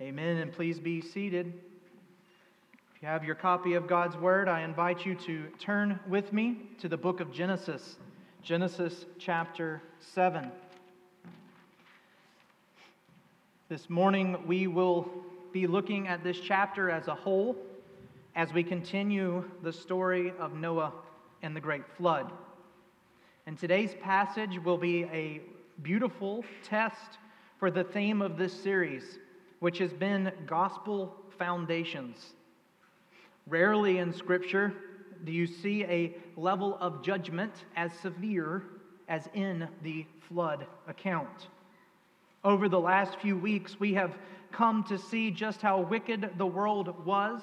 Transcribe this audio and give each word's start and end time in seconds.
Amen. 0.00 0.36
And 0.36 0.52
please 0.52 0.78
be 0.78 1.00
seated. 1.00 1.52
If 2.94 3.02
you 3.02 3.08
have 3.08 3.24
your 3.24 3.34
copy 3.34 3.74
of 3.74 3.88
God's 3.88 4.16
Word, 4.16 4.46
I 4.46 4.60
invite 4.60 5.04
you 5.04 5.16
to 5.16 5.48
turn 5.58 5.98
with 6.08 6.32
me 6.32 6.58
to 6.78 6.88
the 6.88 6.96
book 6.96 7.18
of 7.18 7.32
Genesis, 7.32 7.96
Genesis 8.40 9.06
chapter 9.18 9.82
7. 9.98 10.52
This 13.68 13.90
morning, 13.90 14.36
we 14.46 14.68
will 14.68 15.10
be 15.52 15.66
looking 15.66 16.06
at 16.06 16.22
this 16.22 16.38
chapter 16.38 16.90
as 16.90 17.08
a 17.08 17.14
whole 17.16 17.56
as 18.36 18.52
we 18.52 18.62
continue 18.62 19.42
the 19.64 19.72
story 19.72 20.32
of 20.38 20.54
Noah 20.54 20.92
and 21.42 21.56
the 21.56 21.60
great 21.60 21.82
flood. 21.96 22.30
And 23.48 23.58
today's 23.58 23.96
passage 24.00 24.60
will 24.64 24.78
be 24.78 25.06
a 25.06 25.40
beautiful 25.82 26.44
test 26.62 27.18
for 27.58 27.72
the 27.72 27.82
theme 27.82 28.22
of 28.22 28.38
this 28.38 28.52
series, 28.52 29.18
which 29.60 29.78
has 29.78 29.92
been 29.92 30.32
gospel 30.46 31.16
foundations. 31.38 32.34
Rarely 33.46 33.98
in 33.98 34.12
Scripture 34.12 34.72
do 35.24 35.32
you 35.32 35.46
see 35.46 35.84
a 35.84 36.14
level 36.36 36.76
of 36.80 37.02
judgment 37.02 37.52
as 37.76 37.92
severe 37.94 38.62
as 39.08 39.28
in 39.34 39.68
the 39.82 40.06
flood 40.28 40.66
account. 40.86 41.48
Over 42.44 42.68
the 42.68 42.78
last 42.78 43.18
few 43.20 43.36
weeks, 43.36 43.80
we 43.80 43.94
have 43.94 44.14
come 44.52 44.84
to 44.84 44.98
see 44.98 45.30
just 45.30 45.60
how 45.60 45.80
wicked 45.80 46.30
the 46.36 46.46
world 46.46 47.04
was 47.04 47.42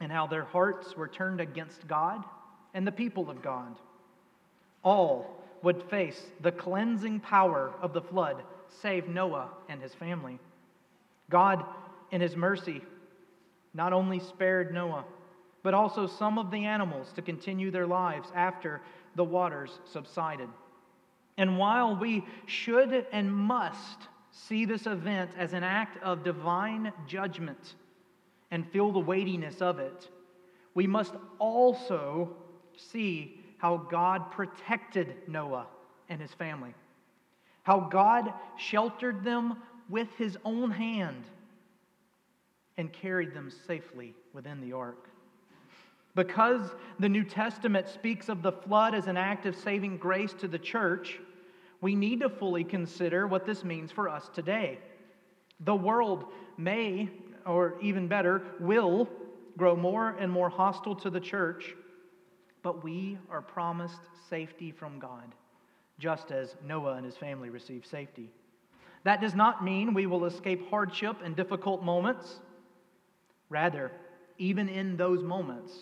and 0.00 0.10
how 0.12 0.26
their 0.26 0.44
hearts 0.44 0.96
were 0.96 1.08
turned 1.08 1.40
against 1.40 1.86
God 1.86 2.24
and 2.72 2.86
the 2.86 2.92
people 2.92 3.30
of 3.30 3.42
God. 3.42 3.76
All 4.82 5.26
would 5.62 5.82
face 5.90 6.20
the 6.40 6.52
cleansing 6.52 7.20
power 7.20 7.72
of 7.82 7.92
the 7.92 8.00
flood, 8.00 8.42
save 8.82 9.08
Noah 9.08 9.50
and 9.68 9.80
his 9.80 9.94
family. 9.94 10.38
God, 11.28 11.64
in 12.10 12.20
his 12.20 12.36
mercy, 12.36 12.82
not 13.74 13.92
only 13.92 14.18
spared 14.18 14.74
Noah, 14.74 15.04
but 15.62 15.74
also 15.74 16.06
some 16.06 16.38
of 16.38 16.50
the 16.50 16.64
animals 16.64 17.12
to 17.14 17.22
continue 17.22 17.70
their 17.70 17.86
lives 17.86 18.28
after 18.34 18.80
the 19.14 19.24
waters 19.24 19.78
subsided. 19.84 20.48
And 21.36 21.58
while 21.58 21.96
we 21.96 22.24
should 22.46 23.06
and 23.12 23.32
must 23.32 24.08
see 24.30 24.64
this 24.64 24.86
event 24.86 25.30
as 25.36 25.52
an 25.52 25.64
act 25.64 26.02
of 26.02 26.24
divine 26.24 26.92
judgment 27.06 27.74
and 28.50 28.70
feel 28.70 28.92
the 28.92 29.00
weightiness 29.00 29.60
of 29.60 29.78
it, 29.78 30.08
we 30.74 30.86
must 30.86 31.14
also 31.38 32.36
see 32.76 33.40
how 33.58 33.76
God 33.76 34.30
protected 34.30 35.14
Noah 35.28 35.66
and 36.08 36.20
his 36.20 36.32
family, 36.32 36.74
how 37.70 37.78
God 37.78 38.32
sheltered 38.56 39.22
them 39.22 39.56
with 39.88 40.08
his 40.18 40.36
own 40.44 40.72
hand 40.72 41.22
and 42.76 42.92
carried 42.92 43.32
them 43.32 43.48
safely 43.68 44.12
within 44.32 44.60
the 44.60 44.72
ark. 44.72 45.08
Because 46.16 46.74
the 46.98 47.08
New 47.08 47.22
Testament 47.22 47.88
speaks 47.88 48.28
of 48.28 48.42
the 48.42 48.50
flood 48.50 48.92
as 48.92 49.06
an 49.06 49.16
act 49.16 49.46
of 49.46 49.54
saving 49.54 49.98
grace 49.98 50.32
to 50.40 50.48
the 50.48 50.58
church, 50.58 51.20
we 51.80 51.94
need 51.94 52.18
to 52.22 52.28
fully 52.28 52.64
consider 52.64 53.28
what 53.28 53.46
this 53.46 53.62
means 53.62 53.92
for 53.92 54.08
us 54.08 54.28
today. 54.34 54.80
The 55.60 55.76
world 55.76 56.24
may, 56.56 57.08
or 57.46 57.76
even 57.80 58.08
better, 58.08 58.42
will 58.58 59.08
grow 59.56 59.76
more 59.76 60.16
and 60.18 60.32
more 60.32 60.48
hostile 60.48 60.96
to 60.96 61.08
the 61.08 61.20
church 61.20 61.76
but 62.62 62.84
we 62.84 63.16
are 63.30 63.40
promised 63.40 64.00
safety 64.28 64.70
from 64.70 64.98
God, 64.98 65.34
just 66.00 66.32
as 66.32 66.56
Noah 66.66 66.94
and 66.94 67.04
his 67.04 67.16
family 67.16 67.50
received 67.50 67.86
safety. 67.86 68.30
That 69.04 69.20
does 69.20 69.34
not 69.34 69.64
mean 69.64 69.94
we 69.94 70.06
will 70.06 70.24
escape 70.24 70.68
hardship 70.68 71.18
and 71.22 71.36
difficult 71.36 71.84
moments. 71.84 72.40
Rather, 73.48 73.92
even 74.38 74.68
in 74.68 74.96
those 74.96 75.22
moments, 75.22 75.72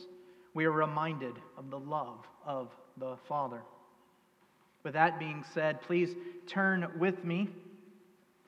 we 0.54 0.66
are 0.66 0.72
reminded 0.72 1.34
of 1.56 1.70
the 1.70 1.78
love 1.78 2.26
of 2.44 2.70
the 2.98 3.16
Father. 3.28 3.62
With 4.82 4.92
that 4.94 5.18
being 5.18 5.44
said, 5.54 5.80
please 5.80 6.14
turn 6.46 6.90
with 6.98 7.24
me 7.24 7.48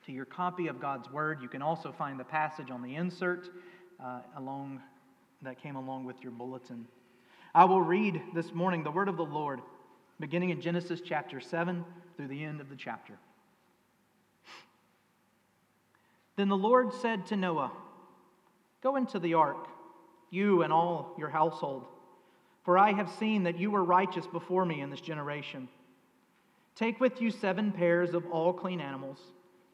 to 0.05 0.11
your 0.11 0.25
copy 0.25 0.67
of 0.67 0.79
God's 0.79 1.09
Word. 1.09 1.41
You 1.41 1.47
can 1.47 1.61
also 1.61 1.91
find 1.91 2.19
the 2.19 2.23
passage 2.23 2.71
on 2.71 2.81
the 2.81 2.95
insert 2.95 3.49
uh, 4.03 4.21
along 4.37 4.81
that 5.41 5.61
came 5.61 5.75
along 5.75 6.05
with 6.05 6.21
your 6.21 6.31
bulletin. 6.31 6.87
I 7.53 7.65
will 7.65 7.81
read 7.81 8.21
this 8.33 8.53
morning 8.53 8.83
the 8.83 8.91
word 8.91 9.09
of 9.09 9.17
the 9.17 9.25
Lord, 9.25 9.59
beginning 10.21 10.51
in 10.51 10.61
Genesis 10.61 11.01
chapter 11.03 11.39
7 11.39 11.83
through 12.15 12.27
the 12.27 12.43
end 12.43 12.61
of 12.61 12.69
the 12.69 12.75
chapter. 12.75 13.13
Then 16.37 16.49
the 16.49 16.57
Lord 16.57 16.93
said 16.93 17.25
to 17.27 17.35
Noah, 17.35 17.71
Go 18.81 18.95
into 18.95 19.19
the 19.19 19.33
ark, 19.33 19.67
you 20.29 20.63
and 20.63 20.71
all 20.71 21.13
your 21.17 21.29
household, 21.29 21.85
for 22.63 22.77
I 22.77 22.93
have 22.93 23.11
seen 23.19 23.43
that 23.43 23.59
you 23.59 23.69
were 23.69 23.83
righteous 23.83 24.25
before 24.27 24.65
me 24.65 24.81
in 24.81 24.89
this 24.89 25.01
generation. 25.01 25.67
Take 26.75 26.99
with 26.99 27.21
you 27.21 27.31
seven 27.31 27.71
pairs 27.71 28.13
of 28.13 28.25
all 28.31 28.53
clean 28.53 28.79
animals, 28.79 29.19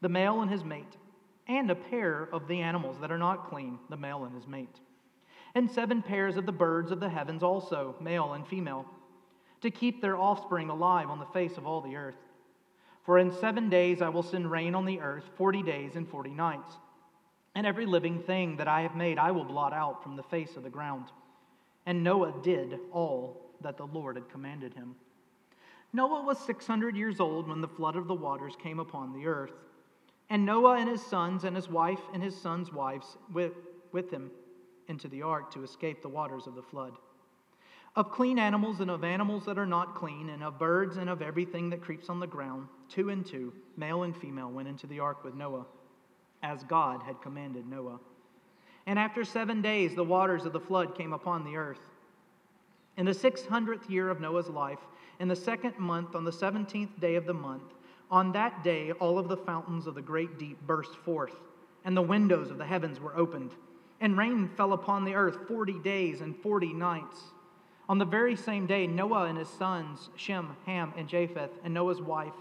the 0.01 0.09
male 0.09 0.41
and 0.41 0.51
his 0.51 0.63
mate, 0.63 0.97
and 1.47 1.69
a 1.69 1.75
pair 1.75 2.23
of 2.33 2.47
the 2.47 2.59
animals 2.61 2.97
that 3.01 3.11
are 3.11 3.17
not 3.17 3.49
clean, 3.49 3.77
the 3.89 3.97
male 3.97 4.25
and 4.25 4.35
his 4.35 4.47
mate 4.47 4.79
and 5.57 5.71
seven 5.71 6.03
pairs 6.03 6.37
of 6.37 6.45
the 6.45 6.51
birds 6.51 6.91
of 6.91 6.99
the 6.99 7.09
heavens 7.09 7.41
also, 7.41 7.95
male 7.99 8.33
and 8.33 8.47
female, 8.47 8.85
to 9.61 9.71
keep 9.71 10.01
their 10.01 10.17
offspring 10.17 10.69
alive 10.69 11.09
on 11.09 11.19
the 11.19 11.25
face 11.27 11.57
of 11.57 11.65
all 11.65 11.81
the 11.81 11.95
earth. 11.95 12.15
For 13.05 13.17
in 13.17 13.31
seven 13.31 13.69
days 13.69 14.01
I 14.01 14.09
will 14.09 14.23
send 14.23 14.51
rain 14.51 14.75
on 14.75 14.85
the 14.85 14.99
earth, 14.99 15.23
forty 15.37 15.63
days 15.63 15.95
and 15.95 16.07
forty 16.07 16.31
nights. 16.31 16.71
And 17.55 17.65
every 17.65 17.85
living 17.85 18.21
thing 18.21 18.57
that 18.57 18.67
I 18.67 18.81
have 18.81 18.95
made 18.95 19.17
I 19.17 19.31
will 19.31 19.45
blot 19.45 19.73
out 19.73 20.03
from 20.03 20.15
the 20.15 20.23
face 20.23 20.55
of 20.57 20.63
the 20.63 20.69
ground. 20.69 21.05
And 21.85 22.03
Noah 22.03 22.33
did 22.43 22.79
all 22.91 23.51
that 23.61 23.77
the 23.77 23.87
Lord 23.87 24.17
had 24.17 24.29
commanded 24.29 24.73
him. 24.73 24.95
Noah 25.93 26.23
was 26.23 26.37
600 26.39 26.95
years 26.95 27.19
old 27.19 27.47
when 27.47 27.61
the 27.61 27.67
flood 27.67 27.95
of 27.95 28.07
the 28.07 28.13
waters 28.13 28.55
came 28.61 28.79
upon 28.79 29.13
the 29.13 29.25
earth. 29.25 29.53
And 30.29 30.45
Noah 30.45 30.77
and 30.77 30.89
his 30.89 31.01
sons 31.01 31.45
and 31.45 31.55
his 31.55 31.69
wife 31.69 32.01
and 32.13 32.21
his 32.21 32.39
sons' 32.39 32.73
wives 32.73 33.17
with, 33.33 33.53
with 33.93 34.11
him 34.11 34.29
into 34.89 35.07
the 35.07 35.21
ark 35.21 35.51
to 35.53 35.63
escape 35.63 36.01
the 36.01 36.09
waters 36.09 36.45
of 36.45 36.55
the 36.55 36.61
flood. 36.61 36.97
Of 37.97 38.11
clean 38.11 38.37
animals 38.37 38.79
and 38.79 38.91
of 38.91 39.03
animals 39.03 39.45
that 39.45 39.57
are 39.57 39.65
not 39.65 39.95
clean, 39.95 40.29
and 40.29 40.43
of 40.43 40.59
birds 40.59 40.97
and 40.97 41.09
of 41.09 41.23
everything 41.23 41.71
that 41.71 41.81
creeps 41.81 42.09
on 42.09 42.19
the 42.19 42.27
ground, 42.27 42.67
two 42.87 43.09
and 43.09 43.25
two, 43.25 43.51
male 43.75 44.03
and 44.03 44.15
female, 44.15 44.51
went 44.51 44.67
into 44.67 44.85
the 44.85 44.99
ark 44.99 45.23
with 45.23 45.33
Noah, 45.33 45.65
as 46.43 46.63
God 46.65 47.01
had 47.01 47.19
commanded 47.23 47.65
Noah. 47.65 47.99
And 48.85 48.99
after 48.99 49.25
seven 49.25 49.63
days, 49.63 49.95
the 49.95 50.03
waters 50.03 50.45
of 50.45 50.53
the 50.53 50.59
flood 50.59 50.95
came 50.95 51.11
upon 51.11 51.43
the 51.43 51.55
earth. 51.55 51.81
In 52.97 53.05
the 53.07 53.15
six 53.15 53.43
hundredth 53.47 53.89
year 53.89 54.11
of 54.11 54.21
Noah's 54.21 54.47
life, 54.47 54.85
in 55.19 55.27
the 55.27 55.35
second 55.35 55.79
month, 55.79 56.13
on 56.13 56.23
the 56.23 56.31
seventeenth 56.31 56.99
day 56.99 57.15
of 57.15 57.25
the 57.25 57.33
month, 57.33 57.73
on 58.11 58.31
that 58.33 58.63
day 58.63 58.91
all 58.91 59.17
of 59.17 59.27
the 59.27 59.37
fountains 59.37 59.87
of 59.87 59.95
the 59.95 60.03
great 60.03 60.37
deep 60.37 60.59
burst 60.67 60.95
forth, 60.97 61.33
and 61.83 61.97
the 61.97 62.01
windows 62.03 62.51
of 62.51 62.59
the 62.59 62.65
heavens 62.65 62.99
were 62.99 63.17
opened 63.17 63.55
and 63.99 64.17
rain 64.17 64.49
fell 64.55 64.73
upon 64.73 65.03
the 65.03 65.15
earth 65.15 65.47
40 65.47 65.79
days 65.79 66.21
and 66.21 66.35
40 66.37 66.73
nights. 66.73 67.19
On 67.89 67.97
the 67.97 68.05
very 68.05 68.35
same 68.35 68.65
day, 68.65 68.85
Noah 68.85 69.25
and 69.25 69.37
his 69.37 69.47
sons, 69.47 70.09
Shem, 70.15 70.57
Ham, 70.65 70.93
and 70.97 71.07
Japheth, 71.07 71.51
and 71.63 71.73
Noah's 71.73 72.01
wife, 72.01 72.33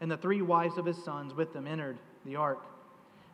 and 0.00 0.10
the 0.10 0.18
three 0.18 0.42
wives 0.42 0.76
of 0.76 0.84
his 0.84 1.02
sons 1.02 1.32
with 1.32 1.52
them 1.54 1.66
entered 1.66 1.98
the 2.26 2.36
ark. 2.36 2.62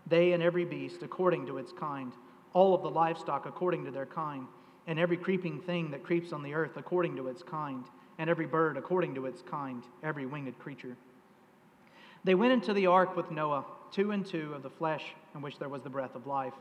They 0.07 0.33
and 0.33 0.43
every 0.43 0.65
beast 0.65 1.03
according 1.03 1.47
to 1.47 1.59
its 1.59 1.73
kind, 1.73 2.13
all 2.53 2.75
of 2.75 2.83
the 2.83 2.91
livestock 2.91 3.45
according 3.47 3.85
to 3.87 3.91
their 3.91 4.07
kind, 4.07 4.47
and 4.87 4.99
every 4.99 5.17
creeping 5.17 5.61
thing 5.61 5.91
that 5.91 6.05
creeps 6.05 6.33
on 6.33 6.43
the 6.43 6.55
earth 6.55 6.77
according 6.77 7.17
to 7.17 7.27
its 7.27 7.43
kind, 7.43 7.85
and 8.19 8.31
every 8.31 8.47
bird 8.47 8.77
according 8.77 9.15
to 9.17 9.27
its 9.27 9.43
kind, 9.43 9.83
every 10.03 10.27
winged 10.27 10.57
creature. 10.59 10.97
They 12.25 12.35
went 12.35 12.53
into 12.53 12.73
the 12.73 12.87
ark 12.87 13.17
with 13.17 13.31
Noah, 13.31 13.65
two 13.91 14.13
and 14.13 14.25
two 14.25 14.55
of 14.55 14.63
the 14.63 14.71
flesh 14.71 15.05
in 15.35 15.41
which 15.41 15.59
there 15.59 15.69
was 15.69 15.83
the 15.83 15.91
breath 15.91 16.15
of 16.15 16.27
life. 16.27 16.55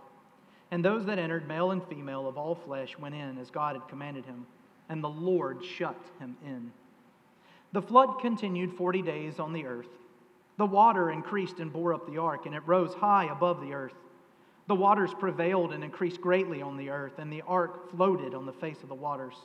And 0.72 0.84
those 0.84 1.06
that 1.06 1.20
entered, 1.20 1.48
male 1.48 1.72
and 1.72 1.84
female 1.88 2.28
of 2.28 2.38
all 2.38 2.56
flesh, 2.56 2.98
went 2.98 3.16
in 3.16 3.38
as 3.38 3.50
God 3.50 3.76
had 3.76 3.88
commanded 3.88 4.26
him, 4.26 4.46
and 4.90 5.04
the 5.04 5.10
Lord 5.10 5.64
shut 5.64 6.00
him 6.20 6.38
in. 6.46 6.72
The 7.74 7.82
flood 7.82 8.20
continued 8.22 8.74
forty 8.74 9.02
days 9.02 9.40
on 9.40 9.54
the 9.54 9.66
earth. 9.66 9.90
The 10.58 10.66
water 10.66 11.12
increased 11.12 11.60
and 11.60 11.72
bore 11.72 11.94
up 11.94 12.08
the 12.08 12.18
ark, 12.18 12.46
and 12.46 12.56
it 12.56 12.64
rose 12.66 12.94
high 12.94 13.26
above 13.32 13.62
the 13.62 13.74
earth. 13.74 13.94
The 14.68 14.76
waters 14.76 15.14
prevailed 15.14 15.72
and 15.74 15.84
increased 15.84 16.22
greatly 16.22 16.62
on 16.62 16.78
the 16.78 16.90
earth, 16.90 17.20
and 17.20 17.32
the 17.32 17.44
ark 17.44 17.92
floated 17.92 18.34
on 18.34 18.46
the 18.46 18.54
face 18.54 18.82
of 18.84 18.90
the 18.90 18.96
waters. 18.96 19.36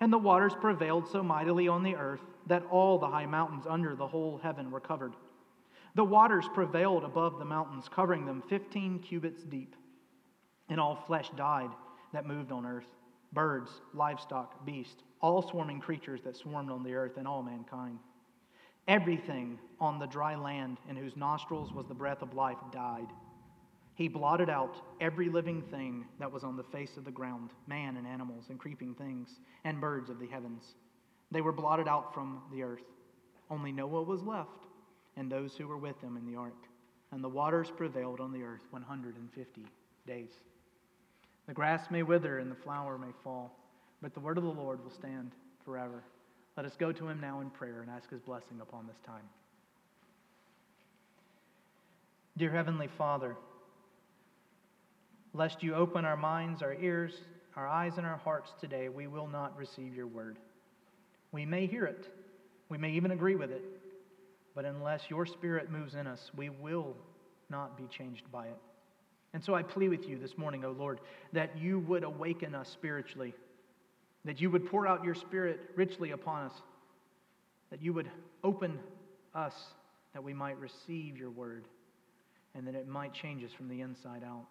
And 0.00 0.12
the 0.12 0.18
waters 0.18 0.54
prevailed 0.60 1.08
so 1.08 1.22
mightily 1.22 1.66
on 1.66 1.82
the 1.82 1.96
earth 1.96 2.20
that 2.46 2.64
all 2.70 2.98
the 2.98 3.08
high 3.08 3.26
mountains 3.26 3.66
under 3.68 3.96
the 3.96 4.06
whole 4.06 4.38
heaven 4.42 4.70
were 4.70 4.80
covered. 4.80 5.14
The 5.94 6.04
waters 6.04 6.46
prevailed 6.54 7.04
above 7.04 7.38
the 7.38 7.44
mountains, 7.44 7.88
covering 7.88 8.26
them 8.26 8.42
fifteen 8.48 8.98
cubits 9.00 9.42
deep 9.42 9.74
and 10.68 10.78
all 10.78 10.94
flesh 10.94 11.30
died 11.36 11.70
that 12.12 12.26
moved 12.26 12.52
on 12.52 12.66
earth 12.66 12.86
birds, 13.32 13.70
livestock, 13.94 14.64
beasts, 14.64 15.02
all 15.20 15.42
swarming 15.42 15.80
creatures 15.80 16.20
that 16.24 16.36
swarmed 16.36 16.70
on 16.70 16.82
the 16.82 16.94
earth, 16.94 17.16
and 17.16 17.26
all 17.26 17.42
mankind. 17.42 17.98
Everything 18.86 19.58
on 19.80 19.98
the 19.98 20.06
dry 20.06 20.34
land 20.34 20.78
in 20.88 20.96
whose 20.96 21.16
nostrils 21.16 21.72
was 21.72 21.86
the 21.86 21.94
breath 21.94 22.22
of 22.22 22.34
life 22.34 22.58
died. 22.72 23.08
He 23.94 24.08
blotted 24.08 24.48
out 24.48 24.76
every 25.00 25.28
living 25.28 25.60
thing 25.60 26.06
that 26.20 26.30
was 26.30 26.44
on 26.44 26.56
the 26.56 26.62
face 26.62 26.96
of 26.96 27.04
the 27.04 27.10
ground 27.10 27.50
man 27.66 27.96
and 27.96 28.06
animals 28.06 28.44
and 28.48 28.58
creeping 28.58 28.94
things 28.94 29.40
and 29.64 29.80
birds 29.80 30.08
of 30.08 30.20
the 30.20 30.26
heavens. 30.26 30.76
They 31.30 31.40
were 31.40 31.52
blotted 31.52 31.88
out 31.88 32.14
from 32.14 32.40
the 32.52 32.62
earth. 32.62 32.84
Only 33.50 33.72
Noah 33.72 34.02
was 34.02 34.22
left 34.22 34.66
and 35.16 35.30
those 35.30 35.56
who 35.56 35.66
were 35.66 35.76
with 35.76 36.00
him 36.00 36.16
in 36.16 36.24
the 36.30 36.38
ark. 36.38 36.68
And 37.10 37.24
the 37.24 37.28
waters 37.28 37.72
prevailed 37.76 38.20
on 38.20 38.32
the 38.32 38.42
earth 38.42 38.60
150 38.70 39.62
days. 40.06 40.30
The 41.48 41.54
grass 41.54 41.90
may 41.90 42.02
wither 42.02 42.38
and 42.38 42.50
the 42.50 42.56
flower 42.56 42.98
may 42.98 43.12
fall, 43.24 43.58
but 44.02 44.12
the 44.12 44.20
word 44.20 44.36
of 44.36 44.44
the 44.44 44.50
Lord 44.50 44.84
will 44.84 44.92
stand 44.92 45.32
forever. 45.64 46.04
Let 46.58 46.66
us 46.66 46.76
go 46.78 46.92
to 46.92 47.08
him 47.08 47.20
now 47.20 47.40
in 47.40 47.48
prayer 47.48 47.80
and 47.80 47.90
ask 47.90 48.10
his 48.10 48.20
blessing 48.20 48.60
upon 48.60 48.86
this 48.86 48.98
time. 49.04 49.24
Dear 52.36 52.52
Heavenly 52.52 52.88
Father, 52.98 53.34
lest 55.32 55.62
you 55.62 55.74
open 55.74 56.04
our 56.04 56.18
minds, 56.18 56.62
our 56.62 56.74
ears, 56.74 57.14
our 57.56 57.66
eyes, 57.66 57.94
and 57.96 58.06
our 58.06 58.18
hearts 58.18 58.52
today, 58.60 58.90
we 58.90 59.06
will 59.06 59.26
not 59.26 59.56
receive 59.56 59.96
your 59.96 60.06
word. 60.06 60.36
We 61.32 61.46
may 61.46 61.66
hear 61.66 61.86
it, 61.86 62.08
we 62.68 62.76
may 62.76 62.92
even 62.92 63.10
agree 63.10 63.36
with 63.36 63.50
it, 63.50 63.62
but 64.54 64.66
unless 64.66 65.08
your 65.08 65.24
spirit 65.24 65.70
moves 65.70 65.94
in 65.94 66.06
us, 66.06 66.30
we 66.36 66.50
will 66.50 66.94
not 67.48 67.78
be 67.78 67.84
changed 67.86 68.30
by 68.30 68.48
it. 68.48 68.58
And 69.34 69.44
so 69.44 69.54
I 69.54 69.62
plead 69.62 69.90
with 69.90 70.08
you 70.08 70.18
this 70.18 70.38
morning, 70.38 70.64
O 70.64 70.70
Lord, 70.70 71.00
that 71.32 71.58
you 71.58 71.80
would 71.80 72.02
awaken 72.02 72.54
us 72.54 72.68
spiritually, 72.68 73.34
that 74.24 74.40
you 74.40 74.50
would 74.50 74.66
pour 74.66 74.86
out 74.86 75.04
your 75.04 75.14
spirit 75.14 75.60
richly 75.76 76.12
upon 76.12 76.46
us, 76.46 76.54
that 77.70 77.82
you 77.82 77.92
would 77.92 78.10
open 78.42 78.78
us 79.34 79.54
that 80.14 80.24
we 80.24 80.32
might 80.32 80.58
receive 80.58 81.16
your 81.16 81.30
word, 81.30 81.64
and 82.54 82.66
that 82.66 82.74
it 82.74 82.88
might 82.88 83.12
change 83.12 83.44
us 83.44 83.52
from 83.52 83.68
the 83.68 83.82
inside 83.82 84.22
out. 84.24 84.46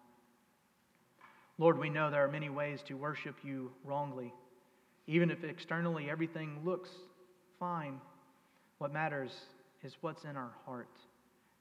Lord, 1.58 1.78
we 1.78 1.90
know 1.90 2.10
there 2.10 2.24
are 2.24 2.30
many 2.30 2.48
ways 2.48 2.80
to 2.86 2.94
worship 2.94 3.34
you 3.42 3.72
wrongly. 3.84 4.32
Even 5.08 5.30
if 5.30 5.42
externally 5.42 6.08
everything 6.08 6.60
looks 6.64 6.90
fine, 7.58 8.00
what 8.78 8.92
matters 8.92 9.32
is 9.82 9.96
what's 10.00 10.24
in 10.24 10.36
our 10.36 10.52
heart. 10.64 10.88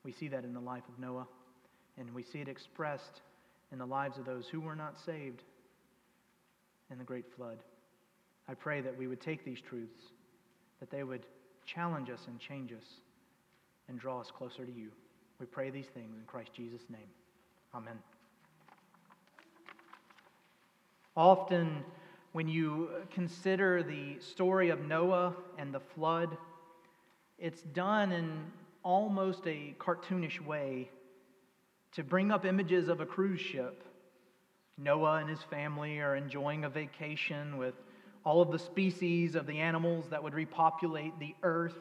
We 0.03 0.11
see 0.11 0.27
that 0.27 0.43
in 0.43 0.53
the 0.53 0.59
life 0.59 0.83
of 0.87 0.99
Noah, 0.99 1.27
and 1.97 2.13
we 2.13 2.23
see 2.23 2.39
it 2.39 2.47
expressed 2.47 3.21
in 3.71 3.79
the 3.79 3.85
lives 3.85 4.17
of 4.17 4.25
those 4.25 4.47
who 4.47 4.59
were 4.59 4.75
not 4.75 4.97
saved 4.99 5.43
in 6.91 6.97
the 6.97 7.03
great 7.03 7.25
flood. 7.35 7.57
I 8.47 8.53
pray 8.53 8.81
that 8.81 8.97
we 8.97 9.07
would 9.07 9.19
take 9.19 9.43
these 9.43 9.59
truths, 9.59 10.03
that 10.79 10.89
they 10.89 11.03
would 11.03 11.25
challenge 11.65 12.09
us 12.09 12.25
and 12.27 12.39
change 12.39 12.71
us, 12.71 12.85
and 13.89 13.99
draw 13.99 14.21
us 14.21 14.31
closer 14.31 14.65
to 14.65 14.71
you. 14.71 14.89
We 15.39 15.45
pray 15.45 15.69
these 15.69 15.87
things 15.87 16.15
in 16.17 16.23
Christ 16.25 16.51
Jesus' 16.53 16.83
name. 16.89 17.07
Amen. 17.75 17.99
Often, 21.15 21.83
when 22.31 22.47
you 22.47 22.89
consider 23.11 23.83
the 23.83 24.19
story 24.19 24.69
of 24.69 24.85
Noah 24.85 25.35
and 25.57 25.73
the 25.73 25.79
flood, 25.79 26.37
it's 27.37 27.61
done 27.61 28.11
in 28.11 28.45
almost 28.83 29.45
a 29.45 29.75
cartoonish 29.79 30.39
way 30.39 30.89
to 31.97 32.03
bring 32.03 32.29
up 32.29 32.45
images 32.45 32.89
of 32.89 33.01
a 33.01 33.05
cruise 33.07 33.41
ship. 33.41 33.83
Noah 34.77 35.15
and 35.15 35.27
his 35.27 35.41
family 35.49 35.97
are 35.99 36.15
enjoying 36.15 36.63
a 36.63 36.69
vacation 36.69 37.57
with 37.57 37.73
all 38.23 38.39
of 38.39 38.51
the 38.51 38.59
species 38.59 39.33
of 39.33 39.47
the 39.47 39.57
animals 39.57 40.05
that 40.11 40.21
would 40.21 40.35
repopulate 40.35 41.17
the 41.17 41.33
earth. 41.41 41.79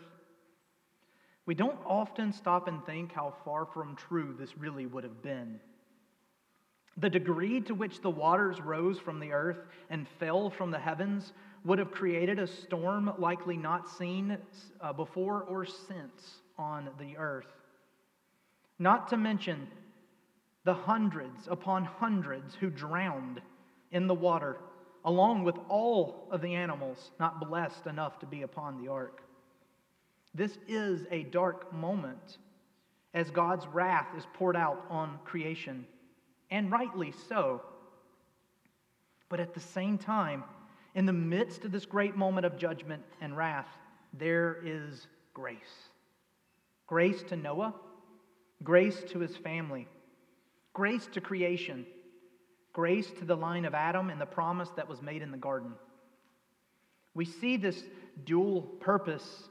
We 1.44 1.54
don't 1.54 1.78
often 1.84 2.32
stop 2.32 2.66
and 2.66 2.82
think 2.86 3.12
how 3.12 3.34
far 3.44 3.66
from 3.66 3.94
true 3.94 4.34
this 4.38 4.56
really 4.56 4.86
would 4.86 5.04
have 5.04 5.20
been. 5.20 5.60
The 6.96 7.10
degree 7.10 7.60
to 7.60 7.74
which 7.74 8.00
the 8.00 8.08
waters 8.08 8.58
rose 8.58 8.98
from 8.98 9.20
the 9.20 9.32
earth 9.32 9.58
and 9.90 10.08
fell 10.18 10.48
from 10.48 10.70
the 10.70 10.78
heavens 10.78 11.34
would 11.66 11.78
have 11.78 11.90
created 11.90 12.38
a 12.38 12.46
storm 12.46 13.12
likely 13.18 13.58
not 13.58 13.86
seen 13.86 14.38
uh, 14.80 14.94
before 14.94 15.42
or 15.42 15.66
since 15.66 16.40
on 16.58 16.88
the 16.98 17.18
earth. 17.18 17.52
Not 18.78 19.08
to 19.08 19.18
mention 19.18 19.68
the 20.66 20.74
hundreds 20.74 21.46
upon 21.48 21.84
hundreds 21.84 22.56
who 22.56 22.68
drowned 22.68 23.40
in 23.92 24.08
the 24.08 24.14
water, 24.14 24.56
along 25.04 25.44
with 25.44 25.54
all 25.68 26.26
of 26.32 26.42
the 26.42 26.54
animals 26.54 27.12
not 27.20 27.38
blessed 27.38 27.86
enough 27.86 28.18
to 28.18 28.26
be 28.26 28.42
upon 28.42 28.82
the 28.82 28.90
ark. 28.90 29.22
This 30.34 30.58
is 30.66 31.06
a 31.12 31.22
dark 31.22 31.72
moment 31.72 32.38
as 33.14 33.30
God's 33.30 33.64
wrath 33.68 34.08
is 34.18 34.26
poured 34.34 34.56
out 34.56 34.84
on 34.90 35.20
creation 35.24 35.86
and 36.50 36.70
rightly 36.70 37.14
so. 37.28 37.62
But 39.28 39.38
at 39.38 39.54
the 39.54 39.60
same 39.60 39.96
time, 39.96 40.42
in 40.96 41.06
the 41.06 41.12
midst 41.12 41.64
of 41.64 41.70
this 41.70 41.86
great 41.86 42.16
moment 42.16 42.44
of 42.44 42.58
judgment 42.58 43.04
and 43.20 43.36
wrath, 43.36 43.68
there 44.12 44.58
is 44.64 45.06
grace. 45.32 45.90
Grace 46.88 47.22
to 47.28 47.36
Noah, 47.36 47.72
grace 48.64 49.04
to 49.10 49.20
his 49.20 49.36
family, 49.36 49.86
grace 50.76 51.08
to 51.10 51.22
creation, 51.22 51.86
grace 52.74 53.10
to 53.18 53.24
the 53.24 53.34
line 53.34 53.64
of 53.64 53.72
Adam 53.72 54.10
and 54.10 54.20
the 54.20 54.26
promise 54.26 54.68
that 54.76 54.86
was 54.86 55.00
made 55.00 55.22
in 55.22 55.30
the 55.30 55.38
garden. 55.38 55.72
We 57.14 57.24
see 57.24 57.56
this 57.56 57.82
dual 58.26 58.60
purpose 58.60 59.48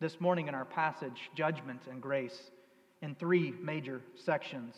this 0.00 0.18
morning 0.18 0.48
in 0.48 0.54
our 0.54 0.64
passage 0.64 1.28
judgment 1.34 1.82
and 1.90 2.00
grace 2.00 2.50
in 3.02 3.14
three 3.14 3.52
major 3.60 4.00
sections. 4.24 4.74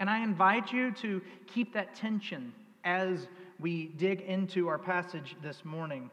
And 0.00 0.10
I 0.10 0.24
invite 0.24 0.72
you 0.72 0.90
to 1.02 1.22
keep 1.46 1.72
that 1.74 1.94
tension 1.94 2.52
as 2.82 3.28
we 3.60 3.92
dig 3.96 4.22
into 4.22 4.66
our 4.66 4.78
passage 4.78 5.36
this 5.40 5.64
morning 5.64 6.10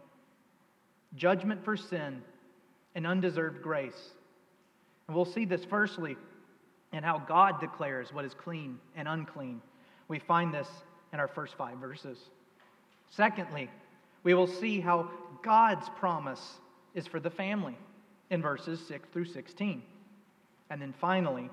judgment 1.15 1.65
for 1.65 1.75
sin 1.75 2.21
and 2.94 3.07
undeserved 3.07 3.63
grace. 3.63 4.11
And 5.07 5.15
we'll 5.15 5.25
see 5.25 5.45
this 5.45 5.65
firstly 5.65 6.15
in 6.91 7.03
how 7.03 7.19
God 7.19 7.59
declares 7.59 8.13
what 8.13 8.25
is 8.25 8.33
clean 8.33 8.80
and 8.95 9.07
unclean. 9.07 9.62
We 10.07 10.19
find 10.19 10.53
this 10.53 10.68
in 11.13 11.19
our 11.19 11.27
first 11.27 11.56
five 11.56 11.77
verses. 11.77 12.18
Secondly, 13.09 13.69
we 14.24 14.33
will 14.33 14.47
see 14.47 14.80
how 14.80 15.09
God's 15.44 15.88
promise 15.97 16.57
is 16.94 17.07
for 17.07 17.19
the 17.19 17.30
family 17.30 17.77
in 18.30 18.41
verses 18.41 18.80
6 18.88 19.07
through 19.13 19.25
16. 19.25 19.81
And 20.69 20.81
then 20.81 20.94
finally, 21.00 21.50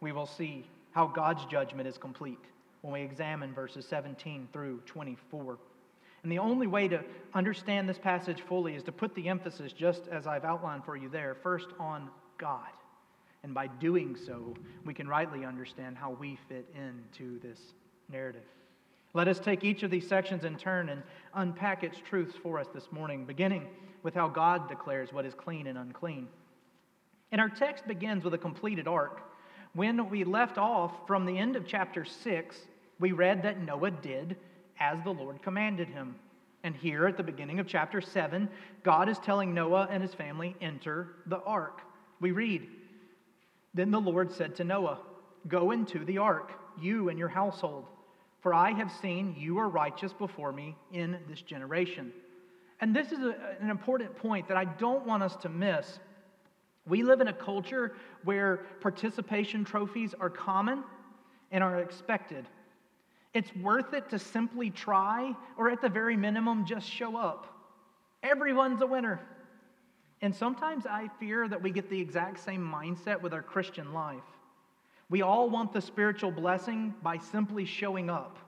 we 0.00 0.12
will 0.12 0.26
see 0.26 0.66
how 0.92 1.06
God's 1.06 1.44
judgment 1.46 1.88
is 1.88 1.98
complete 1.98 2.38
when 2.82 2.92
we 2.92 3.02
examine 3.02 3.52
verses 3.52 3.86
17 3.86 4.48
through 4.52 4.80
24. 4.86 5.58
And 6.22 6.32
the 6.32 6.38
only 6.38 6.66
way 6.66 6.88
to 6.88 7.02
understand 7.34 7.88
this 7.88 7.98
passage 7.98 8.40
fully 8.42 8.74
is 8.74 8.82
to 8.84 8.92
put 8.92 9.14
the 9.14 9.28
emphasis, 9.28 9.72
just 9.72 10.08
as 10.08 10.26
I've 10.26 10.44
outlined 10.44 10.84
for 10.84 10.96
you 10.96 11.08
there, 11.08 11.36
first 11.42 11.68
on 11.78 12.08
God. 12.38 12.70
And 13.44 13.54
by 13.54 13.68
doing 13.68 14.16
so, 14.16 14.54
we 14.84 14.92
can 14.92 15.06
rightly 15.06 15.44
understand 15.44 15.96
how 15.96 16.10
we 16.10 16.36
fit 16.48 16.66
into 16.74 17.38
this 17.38 17.60
narrative. 18.10 18.42
Let 19.12 19.28
us 19.28 19.38
take 19.38 19.62
each 19.62 19.84
of 19.84 19.92
these 19.92 20.08
sections 20.08 20.42
in 20.42 20.56
turn 20.56 20.88
and 20.88 21.02
unpack 21.34 21.84
its 21.84 21.98
truths 21.98 22.34
for 22.42 22.58
us 22.58 22.66
this 22.74 22.90
morning, 22.90 23.24
beginning 23.24 23.68
with 24.02 24.14
how 24.14 24.26
God 24.26 24.68
declares 24.68 25.12
what 25.12 25.24
is 25.24 25.34
clean 25.34 25.68
and 25.68 25.78
unclean. 25.78 26.26
And 27.30 27.40
our 27.40 27.48
text 27.48 27.86
begins 27.86 28.24
with 28.24 28.34
a 28.34 28.38
completed 28.38 28.88
ark 28.88 29.20
when 29.74 30.08
we 30.08 30.22
left 30.22 30.56
off 30.56 30.92
from 31.06 31.26
the 31.26 31.36
end 31.36 31.56
of 31.56 31.66
chapter 31.66 32.04
6, 32.04 32.56
we 33.00 33.10
read 33.10 33.42
that 33.42 33.60
Noah 33.60 33.90
did 33.90 34.36
as 34.78 35.02
the 35.02 35.10
Lord 35.10 35.42
commanded 35.42 35.88
him. 35.88 36.14
And 36.62 36.76
here 36.76 37.06
at 37.06 37.16
the 37.16 37.24
beginning 37.24 37.58
of 37.58 37.66
chapter 37.66 38.00
7, 38.00 38.48
God 38.84 39.08
is 39.08 39.18
telling 39.18 39.52
Noah 39.52 39.88
and 39.90 40.00
his 40.00 40.14
family, 40.14 40.54
enter 40.60 41.16
the 41.26 41.40
ark. 41.40 41.80
We 42.20 42.30
read, 42.30 42.68
Then 43.74 43.90
the 43.90 44.00
Lord 44.00 44.32
said 44.32 44.56
to 44.56 44.64
Noah, 44.64 45.00
Go 45.48 45.72
into 45.72 46.04
the 46.04 46.18
ark, 46.18 46.52
you 46.80 47.08
and 47.10 47.18
your 47.18 47.28
household, 47.28 47.86
for 48.40 48.54
I 48.54 48.72
have 48.72 48.90
seen 49.02 49.34
you 49.36 49.58
are 49.58 49.68
righteous 49.68 50.12
before 50.12 50.52
me 50.52 50.76
in 50.92 51.18
this 51.28 51.42
generation. 51.42 52.12
And 52.80 52.94
this 52.94 53.12
is 53.12 53.18
a, 53.18 53.36
an 53.60 53.70
important 53.70 54.16
point 54.16 54.48
that 54.48 54.56
I 54.56 54.64
don't 54.64 55.06
want 55.06 55.22
us 55.22 55.36
to 55.36 55.48
miss 55.48 55.98
we 56.86 57.02
live 57.02 57.20
in 57.20 57.28
a 57.28 57.32
culture 57.32 57.94
where 58.24 58.66
participation 58.80 59.64
trophies 59.64 60.14
are 60.20 60.28
common 60.28 60.84
and 61.50 61.64
are 61.64 61.80
expected. 61.80 62.46
It's 63.32 63.54
worth 63.56 63.94
it 63.94 64.10
to 64.10 64.18
simply 64.18 64.70
try, 64.70 65.34
or 65.56 65.70
at 65.70 65.80
the 65.80 65.88
very 65.88 66.16
minimum, 66.16 66.66
just 66.66 66.88
show 66.88 67.16
up. 67.16 67.46
Everyone's 68.22 68.82
a 68.82 68.86
winner. 68.86 69.20
And 70.24 70.34
sometimes 70.34 70.86
I 70.86 71.10
fear 71.20 71.46
that 71.48 71.60
we 71.60 71.70
get 71.70 71.90
the 71.90 72.00
exact 72.00 72.42
same 72.42 72.62
mindset 72.62 73.20
with 73.20 73.34
our 73.34 73.42
Christian 73.42 73.92
life. 73.92 74.22
We 75.10 75.20
all 75.20 75.50
want 75.50 75.74
the 75.74 75.82
spiritual 75.82 76.30
blessing 76.30 76.94
by 77.02 77.18
simply 77.18 77.66
showing 77.66 78.08
up. 78.08 78.38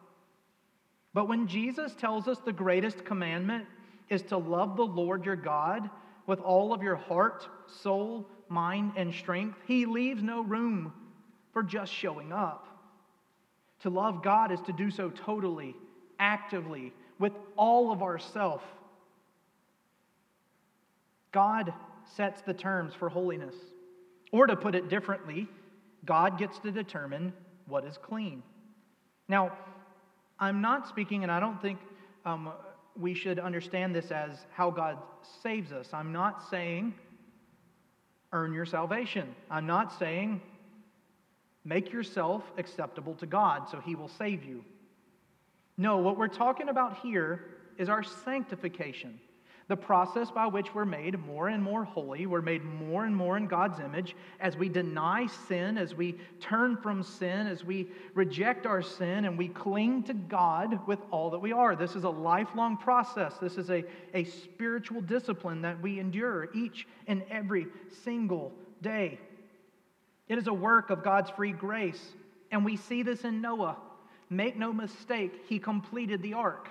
But 1.12 1.28
when 1.28 1.46
Jesus 1.46 1.94
tells 1.94 2.28
us 2.28 2.38
the 2.38 2.50
greatest 2.50 3.04
commandment 3.04 3.66
is 4.08 4.22
to 4.22 4.38
love 4.38 4.78
the 4.78 4.86
Lord 4.86 5.26
your 5.26 5.36
God 5.36 5.90
with 6.26 6.40
all 6.40 6.72
of 6.72 6.82
your 6.82 6.96
heart, 6.96 7.46
soul, 7.66 8.26
mind, 8.48 8.92
and 8.96 9.12
strength, 9.12 9.58
he 9.66 9.84
leaves 9.84 10.22
no 10.22 10.40
room 10.40 10.94
for 11.52 11.62
just 11.62 11.92
showing 11.92 12.32
up. 12.32 12.66
To 13.80 13.90
love 13.90 14.22
God 14.22 14.50
is 14.50 14.62
to 14.62 14.72
do 14.72 14.90
so 14.90 15.10
totally, 15.10 15.76
actively, 16.18 16.94
with 17.18 17.34
all 17.54 17.92
of 17.92 18.02
ourself. 18.02 18.62
God 21.36 21.74
sets 22.14 22.40
the 22.40 22.54
terms 22.54 22.94
for 22.94 23.10
holiness. 23.10 23.54
Or 24.32 24.46
to 24.46 24.56
put 24.56 24.74
it 24.74 24.88
differently, 24.88 25.46
God 26.06 26.38
gets 26.38 26.58
to 26.60 26.70
determine 26.70 27.34
what 27.66 27.84
is 27.84 27.98
clean. 27.98 28.42
Now, 29.28 29.52
I'm 30.40 30.62
not 30.62 30.88
speaking, 30.88 31.24
and 31.24 31.30
I 31.30 31.38
don't 31.38 31.60
think 31.60 31.78
um, 32.24 32.52
we 32.98 33.12
should 33.12 33.38
understand 33.38 33.94
this 33.94 34.10
as 34.10 34.30
how 34.50 34.70
God 34.70 34.96
saves 35.42 35.72
us. 35.72 35.90
I'm 35.92 36.10
not 36.10 36.42
saying 36.48 36.94
earn 38.32 38.54
your 38.54 38.64
salvation. 38.64 39.34
I'm 39.50 39.66
not 39.66 39.92
saying 39.98 40.40
make 41.66 41.92
yourself 41.92 42.44
acceptable 42.56 43.14
to 43.16 43.26
God 43.26 43.68
so 43.68 43.78
he 43.78 43.94
will 43.94 44.08
save 44.08 44.42
you. 44.42 44.64
No, 45.76 45.98
what 45.98 46.16
we're 46.16 46.28
talking 46.28 46.70
about 46.70 46.96
here 47.00 47.44
is 47.76 47.90
our 47.90 48.02
sanctification. 48.02 49.20
The 49.68 49.76
process 49.76 50.30
by 50.30 50.46
which 50.46 50.72
we're 50.74 50.84
made 50.84 51.18
more 51.18 51.48
and 51.48 51.60
more 51.60 51.82
holy, 51.82 52.26
we're 52.26 52.40
made 52.40 52.62
more 52.64 53.04
and 53.04 53.16
more 53.16 53.36
in 53.36 53.48
God's 53.48 53.80
image 53.80 54.14
as 54.38 54.56
we 54.56 54.68
deny 54.68 55.26
sin, 55.48 55.76
as 55.76 55.92
we 55.92 56.14
turn 56.40 56.76
from 56.76 57.02
sin, 57.02 57.48
as 57.48 57.64
we 57.64 57.88
reject 58.14 58.64
our 58.64 58.80
sin, 58.80 59.24
and 59.24 59.36
we 59.36 59.48
cling 59.48 60.04
to 60.04 60.14
God 60.14 60.86
with 60.86 61.00
all 61.10 61.30
that 61.30 61.40
we 61.40 61.50
are. 61.50 61.74
This 61.74 61.96
is 61.96 62.04
a 62.04 62.10
lifelong 62.10 62.76
process. 62.76 63.38
This 63.38 63.56
is 63.56 63.68
a, 63.70 63.82
a 64.14 64.22
spiritual 64.22 65.00
discipline 65.00 65.62
that 65.62 65.82
we 65.82 65.98
endure 65.98 66.48
each 66.54 66.86
and 67.08 67.24
every 67.28 67.66
single 68.04 68.52
day. 68.82 69.18
It 70.28 70.38
is 70.38 70.46
a 70.46 70.54
work 70.54 70.90
of 70.90 71.02
God's 71.02 71.30
free 71.30 71.52
grace, 71.52 72.12
and 72.52 72.64
we 72.64 72.76
see 72.76 73.02
this 73.02 73.24
in 73.24 73.40
Noah. 73.40 73.78
Make 74.30 74.56
no 74.56 74.72
mistake, 74.72 75.32
he 75.48 75.58
completed 75.58 76.22
the 76.22 76.34
ark. 76.34 76.68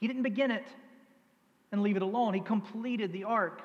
He 0.00 0.06
didn't 0.06 0.22
begin 0.22 0.50
it, 0.50 0.66
and 1.72 1.82
leave 1.82 1.96
it 1.96 2.02
alone. 2.02 2.34
He 2.34 2.40
completed 2.40 3.12
the 3.12 3.24
ark. 3.24 3.62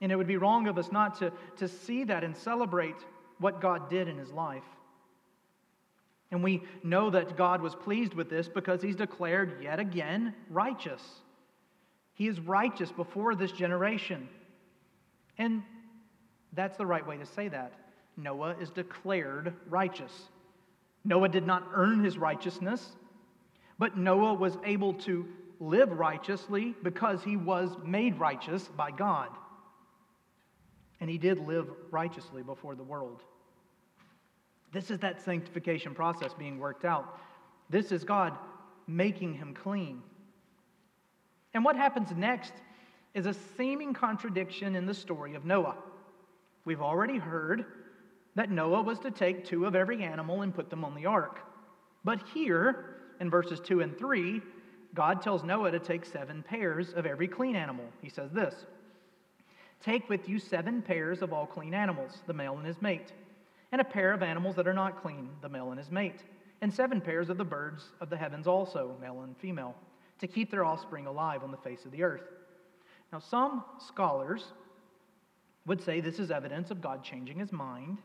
And 0.00 0.12
it 0.12 0.16
would 0.16 0.26
be 0.26 0.36
wrong 0.36 0.66
of 0.68 0.78
us 0.78 0.92
not 0.92 1.18
to, 1.20 1.32
to 1.56 1.68
see 1.68 2.04
that 2.04 2.22
and 2.22 2.36
celebrate 2.36 2.96
what 3.38 3.60
God 3.60 3.88
did 3.88 4.08
in 4.08 4.18
his 4.18 4.30
life. 4.30 4.64
And 6.30 6.42
we 6.42 6.62
know 6.82 7.10
that 7.10 7.36
God 7.36 7.62
was 7.62 7.74
pleased 7.74 8.14
with 8.14 8.28
this 8.28 8.48
because 8.48 8.82
he's 8.82 8.96
declared 8.96 9.62
yet 9.62 9.78
again 9.78 10.34
righteous. 10.50 11.02
He 12.14 12.26
is 12.26 12.40
righteous 12.40 12.90
before 12.90 13.34
this 13.34 13.52
generation. 13.52 14.28
And 15.38 15.62
that's 16.52 16.76
the 16.76 16.86
right 16.86 17.06
way 17.06 17.16
to 17.18 17.26
say 17.26 17.48
that. 17.48 17.72
Noah 18.16 18.56
is 18.60 18.70
declared 18.70 19.52
righteous. 19.68 20.12
Noah 21.04 21.28
did 21.28 21.46
not 21.46 21.68
earn 21.74 22.02
his 22.02 22.18
righteousness, 22.18 22.84
but 23.78 23.96
Noah 23.96 24.34
was 24.34 24.56
able 24.64 24.94
to 24.94 25.26
live 25.60 25.92
righteously 25.92 26.74
because 26.82 27.22
he 27.22 27.36
was 27.36 27.76
made 27.84 28.18
righteous 28.18 28.68
by 28.68 28.90
God. 28.90 29.30
And 31.00 31.10
he 31.10 31.18
did 31.18 31.46
live 31.46 31.68
righteously 31.90 32.42
before 32.42 32.74
the 32.74 32.82
world. 32.82 33.22
This 34.72 34.90
is 34.90 34.98
that 35.00 35.22
sanctification 35.22 35.94
process 35.94 36.32
being 36.34 36.58
worked 36.58 36.84
out. 36.84 37.18
This 37.70 37.92
is 37.92 38.04
God 38.04 38.36
making 38.86 39.34
him 39.34 39.54
clean. 39.54 40.02
And 41.54 41.64
what 41.64 41.76
happens 41.76 42.10
next 42.16 42.52
is 43.14 43.26
a 43.26 43.34
seeming 43.56 43.94
contradiction 43.94 44.76
in 44.76 44.86
the 44.86 44.94
story 44.94 45.34
of 45.34 45.44
Noah. 45.44 45.76
We've 46.64 46.82
already 46.82 47.18
heard 47.18 47.64
that 48.34 48.50
Noah 48.50 48.82
was 48.82 48.98
to 49.00 49.10
take 49.10 49.44
two 49.44 49.64
of 49.64 49.74
every 49.74 50.02
animal 50.02 50.42
and 50.42 50.54
put 50.54 50.68
them 50.68 50.84
on 50.84 50.94
the 50.94 51.06
ark. 51.06 51.40
But 52.04 52.20
here, 52.34 52.96
in 53.20 53.30
verses 53.30 53.58
2 53.60 53.80
and 53.80 53.96
3, 53.96 54.42
God 54.96 55.20
tells 55.20 55.44
Noah 55.44 55.70
to 55.70 55.78
take 55.78 56.06
seven 56.06 56.42
pairs 56.42 56.94
of 56.94 57.04
every 57.04 57.28
clean 57.28 57.54
animal. 57.54 57.84
He 58.00 58.08
says 58.08 58.32
this 58.32 58.54
Take 59.82 60.08
with 60.08 60.28
you 60.28 60.38
seven 60.38 60.80
pairs 60.82 61.22
of 61.22 61.32
all 61.32 61.46
clean 61.46 61.74
animals, 61.74 62.22
the 62.26 62.32
male 62.32 62.56
and 62.56 62.66
his 62.66 62.80
mate, 62.80 63.12
and 63.70 63.80
a 63.80 63.84
pair 63.84 64.12
of 64.12 64.22
animals 64.22 64.56
that 64.56 64.66
are 64.66 64.74
not 64.74 65.02
clean, 65.02 65.28
the 65.42 65.48
male 65.48 65.70
and 65.70 65.78
his 65.78 65.90
mate, 65.90 66.24
and 66.62 66.72
seven 66.72 67.00
pairs 67.00 67.28
of 67.28 67.36
the 67.36 67.44
birds 67.44 67.90
of 68.00 68.08
the 68.08 68.16
heavens 68.16 68.46
also, 68.46 68.96
male 69.00 69.20
and 69.20 69.36
female, 69.36 69.76
to 70.18 70.26
keep 70.26 70.50
their 70.50 70.64
offspring 70.64 71.06
alive 71.06 71.44
on 71.44 71.50
the 71.50 71.58
face 71.58 71.84
of 71.84 71.92
the 71.92 72.02
earth. 72.02 72.24
Now, 73.12 73.18
some 73.18 73.64
scholars 73.78 74.52
would 75.66 75.82
say 75.82 76.00
this 76.00 76.18
is 76.18 76.30
evidence 76.30 76.70
of 76.70 76.80
God 76.80 77.04
changing 77.04 77.38
his 77.38 77.52
mind. 77.52 77.98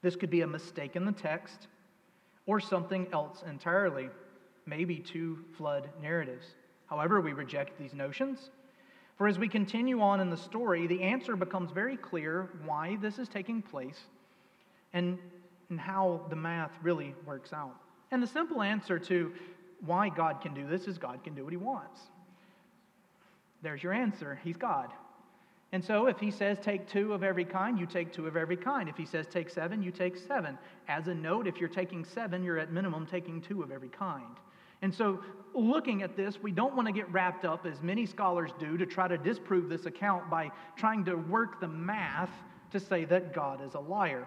This 0.00 0.16
could 0.16 0.30
be 0.30 0.40
a 0.40 0.46
mistake 0.46 0.96
in 0.96 1.04
the 1.04 1.12
text 1.12 1.68
or 2.46 2.58
something 2.58 3.06
else 3.12 3.44
entirely 3.46 4.08
maybe 4.66 4.96
two 4.96 5.38
flood 5.56 5.88
narratives. 6.00 6.46
However, 6.86 7.20
we 7.20 7.32
reject 7.32 7.78
these 7.78 7.94
notions. 7.94 8.50
For 9.16 9.28
as 9.28 9.38
we 9.38 9.48
continue 9.48 10.00
on 10.00 10.20
in 10.20 10.30
the 10.30 10.36
story, 10.36 10.86
the 10.86 11.02
answer 11.02 11.36
becomes 11.36 11.70
very 11.70 11.96
clear 11.96 12.50
why 12.64 12.96
this 13.00 13.18
is 13.18 13.28
taking 13.28 13.62
place 13.62 13.98
and, 14.92 15.18
and 15.70 15.78
how 15.78 16.26
the 16.30 16.36
math 16.36 16.72
really 16.82 17.14
works 17.26 17.52
out. 17.52 17.76
And 18.10 18.22
the 18.22 18.26
simple 18.26 18.62
answer 18.62 18.98
to 18.98 19.32
why 19.84 20.08
God 20.08 20.40
can 20.40 20.54
do 20.54 20.66
this 20.66 20.86
is 20.86 20.98
God 20.98 21.24
can 21.24 21.34
do 21.34 21.44
what 21.44 21.52
he 21.52 21.56
wants. 21.56 22.00
There's 23.62 23.82
your 23.82 23.92
answer. 23.92 24.40
He's 24.42 24.56
God. 24.56 24.90
And 25.72 25.82
so 25.82 26.06
if 26.06 26.18
he 26.18 26.30
says 26.30 26.58
take 26.60 26.86
two 26.86 27.14
of 27.14 27.22
every 27.22 27.46
kind, 27.46 27.78
you 27.78 27.86
take 27.86 28.12
two 28.12 28.26
of 28.26 28.36
every 28.36 28.56
kind. 28.56 28.88
If 28.88 28.96
he 28.96 29.06
says 29.06 29.26
take 29.30 29.48
seven, 29.48 29.82
you 29.82 29.90
take 29.90 30.18
seven. 30.18 30.58
As 30.88 31.08
a 31.08 31.14
note, 31.14 31.46
if 31.46 31.58
you're 31.58 31.68
taking 31.68 32.04
seven, 32.04 32.44
you're 32.44 32.58
at 32.58 32.70
minimum 32.70 33.06
taking 33.06 33.40
two 33.40 33.62
of 33.62 33.70
every 33.70 33.88
kind. 33.88 34.36
And 34.82 34.92
so, 34.94 35.20
looking 35.54 36.02
at 36.02 36.16
this, 36.16 36.42
we 36.42 36.50
don't 36.50 36.74
want 36.74 36.88
to 36.88 36.92
get 36.92 37.10
wrapped 37.12 37.44
up, 37.44 37.66
as 37.66 37.80
many 37.82 38.04
scholars 38.04 38.50
do, 38.58 38.76
to 38.76 38.84
try 38.84 39.06
to 39.06 39.16
disprove 39.16 39.68
this 39.68 39.86
account 39.86 40.28
by 40.28 40.50
trying 40.76 41.04
to 41.04 41.14
work 41.14 41.60
the 41.60 41.68
math 41.68 42.30
to 42.72 42.80
say 42.80 43.04
that 43.04 43.32
God 43.32 43.64
is 43.64 43.74
a 43.74 43.80
liar. 43.80 44.26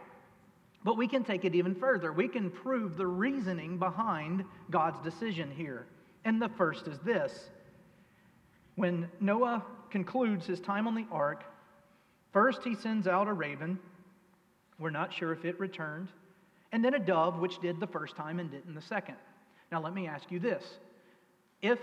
But 0.84 0.98
we 0.98 1.08
can 1.08 1.24
take 1.24 1.46
it 1.46 1.56
even 1.56 1.76
further. 1.76 2.14
We 2.14 2.28
can 2.28 2.52
prove 2.52 2.96
the 2.96 3.08
reasoning 3.08 3.78
behind 3.78 4.46
God's 4.70 5.00
decision 5.00 5.52
here. 5.52 5.88
And 6.24 6.42
the 6.42 6.50
first 6.50 6.88
is 6.88 7.00
this 7.00 7.50
when 8.76 9.10
Noah 9.20 9.64
concludes 9.90 10.46
his 10.46 10.60
time 10.60 10.88
on 10.88 10.96
the 10.96 11.06
ark, 11.12 11.44
first 12.34 12.64
he 12.64 12.76
sends 12.76 13.08
out 13.08 13.28
a 13.28 13.34
raven. 13.34 13.80
We're 14.78 14.90
not 14.90 15.14
sure 15.14 15.32
if 15.34 15.44
it 15.44 15.60
returned. 15.60 16.10
And 16.72 16.84
then 16.84 16.94
a 16.94 17.00
dove, 17.00 17.40
which 17.40 17.60
did 17.60 17.80
the 17.80 17.88
first 17.88 18.16
time 18.16 18.40
and 18.40 18.52
didn't 18.52 18.76
the 18.76 18.82
second. 18.82 19.16
Now, 19.72 19.82
let 19.82 19.94
me 19.94 20.08
ask 20.08 20.32
you 20.32 20.40
this. 20.40 20.64
If 21.62 21.80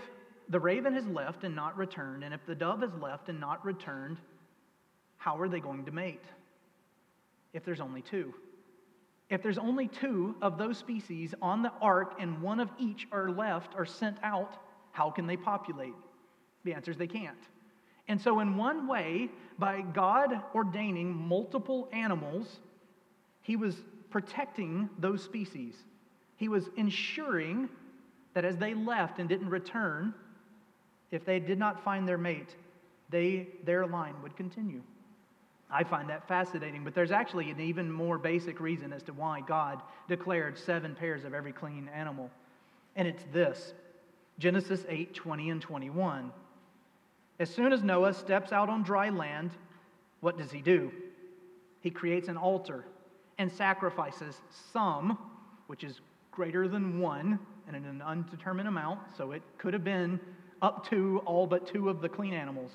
the 0.49 0.59
raven 0.59 0.93
has 0.93 1.05
left 1.07 1.43
and 1.43 1.55
not 1.55 1.77
returned, 1.77 2.23
and 2.23 2.33
if 2.33 2.45
the 2.45 2.55
dove 2.55 2.81
has 2.81 2.91
left 3.01 3.29
and 3.29 3.39
not 3.39 3.63
returned, 3.65 4.17
how 5.17 5.39
are 5.39 5.47
they 5.47 5.59
going 5.59 5.85
to 5.85 5.91
mate? 5.91 6.23
If 7.53 7.63
there's 7.63 7.81
only 7.81 8.01
two. 8.01 8.33
If 9.29 9.41
there's 9.41 9.57
only 9.57 9.87
two 9.87 10.35
of 10.41 10.57
those 10.57 10.77
species 10.77 11.33
on 11.41 11.63
the 11.63 11.71
ark 11.81 12.15
and 12.19 12.41
one 12.41 12.59
of 12.59 12.69
each 12.77 13.07
are 13.11 13.29
left 13.29 13.73
or 13.75 13.85
sent 13.85 14.17
out, 14.21 14.57
how 14.91 15.09
can 15.09 15.25
they 15.27 15.37
populate? 15.37 15.93
The 16.65 16.73
answer 16.73 16.91
is 16.91 16.97
they 16.97 17.07
can't. 17.07 17.37
And 18.07 18.21
so, 18.21 18.41
in 18.41 18.57
one 18.57 18.87
way, 18.87 19.29
by 19.57 19.81
God 19.81 20.41
ordaining 20.53 21.15
multiple 21.15 21.89
animals, 21.93 22.59
He 23.41 23.55
was 23.55 23.75
protecting 24.09 24.89
those 24.99 25.23
species. 25.23 25.75
He 26.37 26.47
was 26.47 26.69
ensuring 26.75 27.69
that 28.33 28.45
as 28.45 28.57
they 28.57 28.73
left 28.73 29.19
and 29.19 29.29
didn't 29.29 29.49
return, 29.49 30.13
if 31.11 31.25
they 31.25 31.39
did 31.39 31.59
not 31.59 31.83
find 31.83 32.07
their 32.07 32.17
mate, 32.17 32.55
they, 33.09 33.47
their 33.63 33.85
line 33.85 34.15
would 34.23 34.35
continue. 34.35 34.81
I 35.69 35.83
find 35.83 36.09
that 36.09 36.27
fascinating, 36.27 36.83
but 36.83 36.93
there's 36.93 37.11
actually 37.11 37.49
an 37.49 37.59
even 37.59 37.91
more 37.91 38.17
basic 38.17 38.59
reason 38.59 38.93
as 38.93 39.01
to 39.03 39.13
why 39.13 39.41
God 39.41 39.81
declared 40.07 40.57
seven 40.57 40.95
pairs 40.95 41.23
of 41.23 41.33
every 41.33 41.51
clean 41.51 41.89
animal. 41.93 42.29
And 42.95 43.07
it's 43.07 43.23
this 43.31 43.73
Genesis 44.39 44.85
8 44.87 45.13
20 45.13 45.49
and 45.49 45.61
21. 45.61 46.31
As 47.39 47.49
soon 47.49 47.73
as 47.73 47.83
Noah 47.83 48.13
steps 48.13 48.51
out 48.51 48.69
on 48.69 48.83
dry 48.83 49.09
land, 49.09 49.51
what 50.21 50.37
does 50.37 50.51
he 50.51 50.61
do? 50.61 50.91
He 51.81 51.89
creates 51.89 52.27
an 52.27 52.37
altar 52.37 52.85
and 53.37 53.51
sacrifices 53.51 54.39
some, 54.71 55.17
which 55.67 55.83
is 55.83 55.99
greater 56.35 56.67
than 56.67 56.99
one 56.99 57.39
and 57.67 57.75
in 57.75 57.85
an 57.85 58.01
undetermined 58.01 58.67
amount, 58.67 58.99
so 59.17 59.31
it 59.31 59.41
could 59.57 59.73
have 59.73 59.83
been 59.83 60.19
up 60.61 60.87
to 60.89 61.21
all 61.25 61.47
but 61.47 61.67
two 61.67 61.89
of 61.89 62.01
the 62.01 62.09
clean 62.09 62.33
animals. 62.33 62.71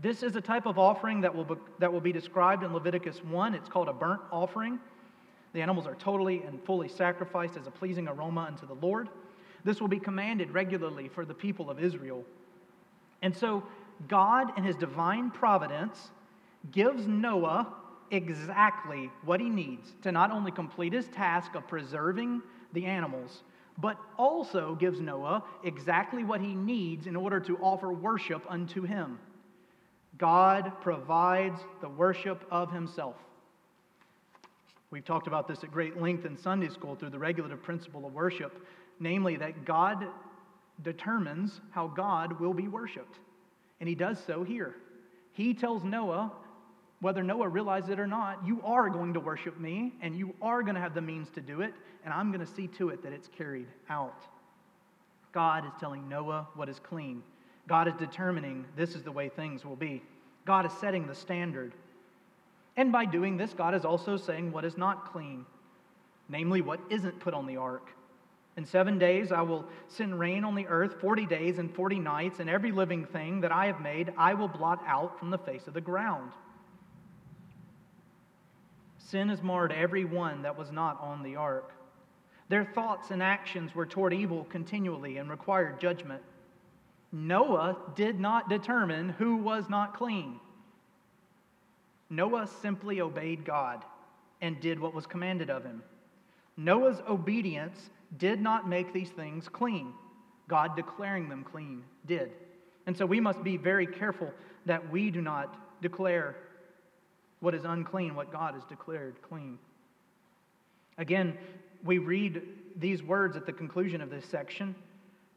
This 0.00 0.22
is 0.22 0.36
a 0.36 0.40
type 0.40 0.66
of 0.66 0.78
offering 0.78 1.20
that 1.22 1.34
will, 1.34 1.44
be, 1.44 1.54
that 1.78 1.92
will 1.92 2.00
be 2.00 2.12
described 2.12 2.62
in 2.62 2.72
Leviticus 2.72 3.22
1. 3.24 3.54
It's 3.54 3.68
called 3.68 3.88
a 3.88 3.92
burnt 3.92 4.20
offering. 4.30 4.78
The 5.52 5.62
animals 5.62 5.86
are 5.86 5.94
totally 5.94 6.42
and 6.42 6.62
fully 6.64 6.88
sacrificed 6.88 7.56
as 7.56 7.66
a 7.66 7.70
pleasing 7.70 8.08
aroma 8.08 8.42
unto 8.42 8.66
the 8.66 8.74
Lord. 8.74 9.08
This 9.64 9.80
will 9.80 9.88
be 9.88 10.00
commanded 10.00 10.50
regularly 10.50 11.08
for 11.08 11.24
the 11.24 11.32
people 11.32 11.70
of 11.70 11.82
Israel. 11.82 12.24
And 13.22 13.34
so, 13.34 13.62
God, 14.08 14.58
in 14.58 14.64
his 14.64 14.76
divine 14.76 15.30
providence, 15.30 16.10
gives 16.70 17.06
Noah 17.06 17.72
exactly 18.10 19.10
what 19.24 19.40
he 19.40 19.48
needs 19.48 19.92
to 20.02 20.12
not 20.12 20.30
only 20.30 20.50
complete 20.50 20.92
his 20.92 21.06
task 21.08 21.54
of 21.54 21.66
preserving 21.66 22.42
the 22.72 22.86
animals, 22.86 23.42
but 23.78 23.96
also 24.18 24.74
gives 24.76 25.00
Noah 25.00 25.42
exactly 25.64 26.24
what 26.24 26.40
he 26.40 26.54
needs 26.54 27.06
in 27.06 27.16
order 27.16 27.40
to 27.40 27.56
offer 27.58 27.92
worship 27.92 28.44
unto 28.48 28.82
him. 28.82 29.18
God 30.18 30.72
provides 30.80 31.60
the 31.80 31.88
worship 31.88 32.44
of 32.50 32.72
himself. 32.72 33.16
We've 34.90 35.04
talked 35.04 35.26
about 35.26 35.48
this 35.48 35.64
at 35.64 35.72
great 35.72 36.00
length 36.00 36.24
in 36.24 36.38
Sunday 36.38 36.68
school 36.68 36.94
through 36.94 37.10
the 37.10 37.18
regulative 37.18 37.62
principle 37.62 38.06
of 38.06 38.14
worship, 38.14 38.64
namely 39.00 39.36
that 39.36 39.64
God 39.64 40.06
determines 40.82 41.60
how 41.70 41.88
God 41.88 42.38
will 42.38 42.54
be 42.54 42.68
worshiped. 42.68 43.18
And 43.80 43.88
he 43.88 43.96
does 43.96 44.22
so 44.24 44.44
here. 44.44 44.76
He 45.32 45.52
tells 45.52 45.82
Noah, 45.82 46.30
whether 47.04 47.22
Noah 47.22 47.50
realizes 47.50 47.90
it 47.90 48.00
or 48.00 48.06
not, 48.06 48.38
you 48.46 48.62
are 48.64 48.88
going 48.88 49.12
to 49.12 49.20
worship 49.20 49.60
me, 49.60 49.92
and 50.00 50.16
you 50.16 50.34
are 50.40 50.62
going 50.62 50.74
to 50.74 50.80
have 50.80 50.94
the 50.94 51.02
means 51.02 51.28
to 51.34 51.42
do 51.42 51.60
it, 51.60 51.74
and 52.02 52.14
I'm 52.14 52.32
going 52.32 52.40
to 52.40 52.50
see 52.50 52.66
to 52.78 52.88
it 52.88 53.02
that 53.02 53.12
it's 53.12 53.28
carried 53.28 53.66
out. 53.90 54.22
God 55.30 55.66
is 55.66 55.72
telling 55.78 56.08
Noah 56.08 56.48
what 56.54 56.70
is 56.70 56.78
clean. 56.78 57.22
God 57.68 57.88
is 57.88 57.94
determining 57.98 58.64
this 58.74 58.94
is 58.94 59.02
the 59.02 59.12
way 59.12 59.28
things 59.28 59.66
will 59.66 59.76
be. 59.76 60.02
God 60.46 60.64
is 60.64 60.72
setting 60.80 61.06
the 61.06 61.14
standard. 61.14 61.74
And 62.74 62.90
by 62.90 63.04
doing 63.04 63.36
this, 63.36 63.52
God 63.52 63.74
is 63.74 63.84
also 63.84 64.16
saying 64.16 64.50
what 64.50 64.64
is 64.64 64.78
not 64.78 65.12
clean, 65.12 65.44
namely 66.30 66.62
what 66.62 66.80
isn't 66.88 67.20
put 67.20 67.34
on 67.34 67.46
the 67.46 67.58
ark. 67.58 67.90
In 68.56 68.64
seven 68.64 68.98
days 68.98 69.30
I 69.30 69.42
will 69.42 69.66
send 69.88 70.18
rain 70.18 70.42
on 70.42 70.54
the 70.54 70.68
earth, 70.68 70.98
40 71.02 71.26
days 71.26 71.58
and 71.58 71.70
40 71.74 71.98
nights, 71.98 72.40
and 72.40 72.48
every 72.48 72.72
living 72.72 73.04
thing 73.04 73.42
that 73.42 73.52
I 73.52 73.66
have 73.66 73.82
made 73.82 74.14
I 74.16 74.32
will 74.32 74.48
blot 74.48 74.82
out 74.86 75.18
from 75.18 75.28
the 75.28 75.36
face 75.36 75.66
of 75.66 75.74
the 75.74 75.82
ground. 75.82 76.32
Sin 79.14 79.28
has 79.28 79.44
marred 79.44 79.70
every 79.70 80.04
one 80.04 80.42
that 80.42 80.58
was 80.58 80.72
not 80.72 81.00
on 81.00 81.22
the 81.22 81.36
ark. 81.36 81.70
Their 82.48 82.64
thoughts 82.64 83.12
and 83.12 83.22
actions 83.22 83.72
were 83.72 83.86
toward 83.86 84.12
evil 84.12 84.42
continually 84.50 85.18
and 85.18 85.30
required 85.30 85.78
judgment. 85.78 86.20
Noah 87.12 87.76
did 87.94 88.18
not 88.18 88.48
determine 88.48 89.10
who 89.10 89.36
was 89.36 89.68
not 89.68 89.96
clean. 89.96 90.40
Noah 92.10 92.48
simply 92.60 93.00
obeyed 93.00 93.44
God 93.44 93.84
and 94.40 94.60
did 94.60 94.80
what 94.80 94.94
was 94.94 95.06
commanded 95.06 95.48
of 95.48 95.62
him. 95.62 95.84
Noah's 96.56 97.00
obedience 97.08 97.90
did 98.18 98.40
not 98.40 98.68
make 98.68 98.92
these 98.92 99.10
things 99.10 99.48
clean. 99.48 99.92
God 100.48 100.74
declaring 100.74 101.28
them 101.28 101.44
clean 101.44 101.84
did. 102.04 102.32
And 102.88 102.96
so 102.96 103.06
we 103.06 103.20
must 103.20 103.44
be 103.44 103.58
very 103.58 103.86
careful 103.86 104.32
that 104.66 104.90
we 104.90 105.08
do 105.12 105.22
not 105.22 105.56
declare 105.80 106.34
what 107.44 107.54
is 107.54 107.64
unclean, 107.64 108.14
what 108.14 108.32
God 108.32 108.54
has 108.54 108.64
declared 108.64 109.20
clean. 109.20 109.58
Again, 110.96 111.36
we 111.84 111.98
read 111.98 112.40
these 112.76 113.02
words 113.02 113.36
at 113.36 113.44
the 113.44 113.52
conclusion 113.52 114.00
of 114.00 114.10
this 114.10 114.24
section 114.24 114.74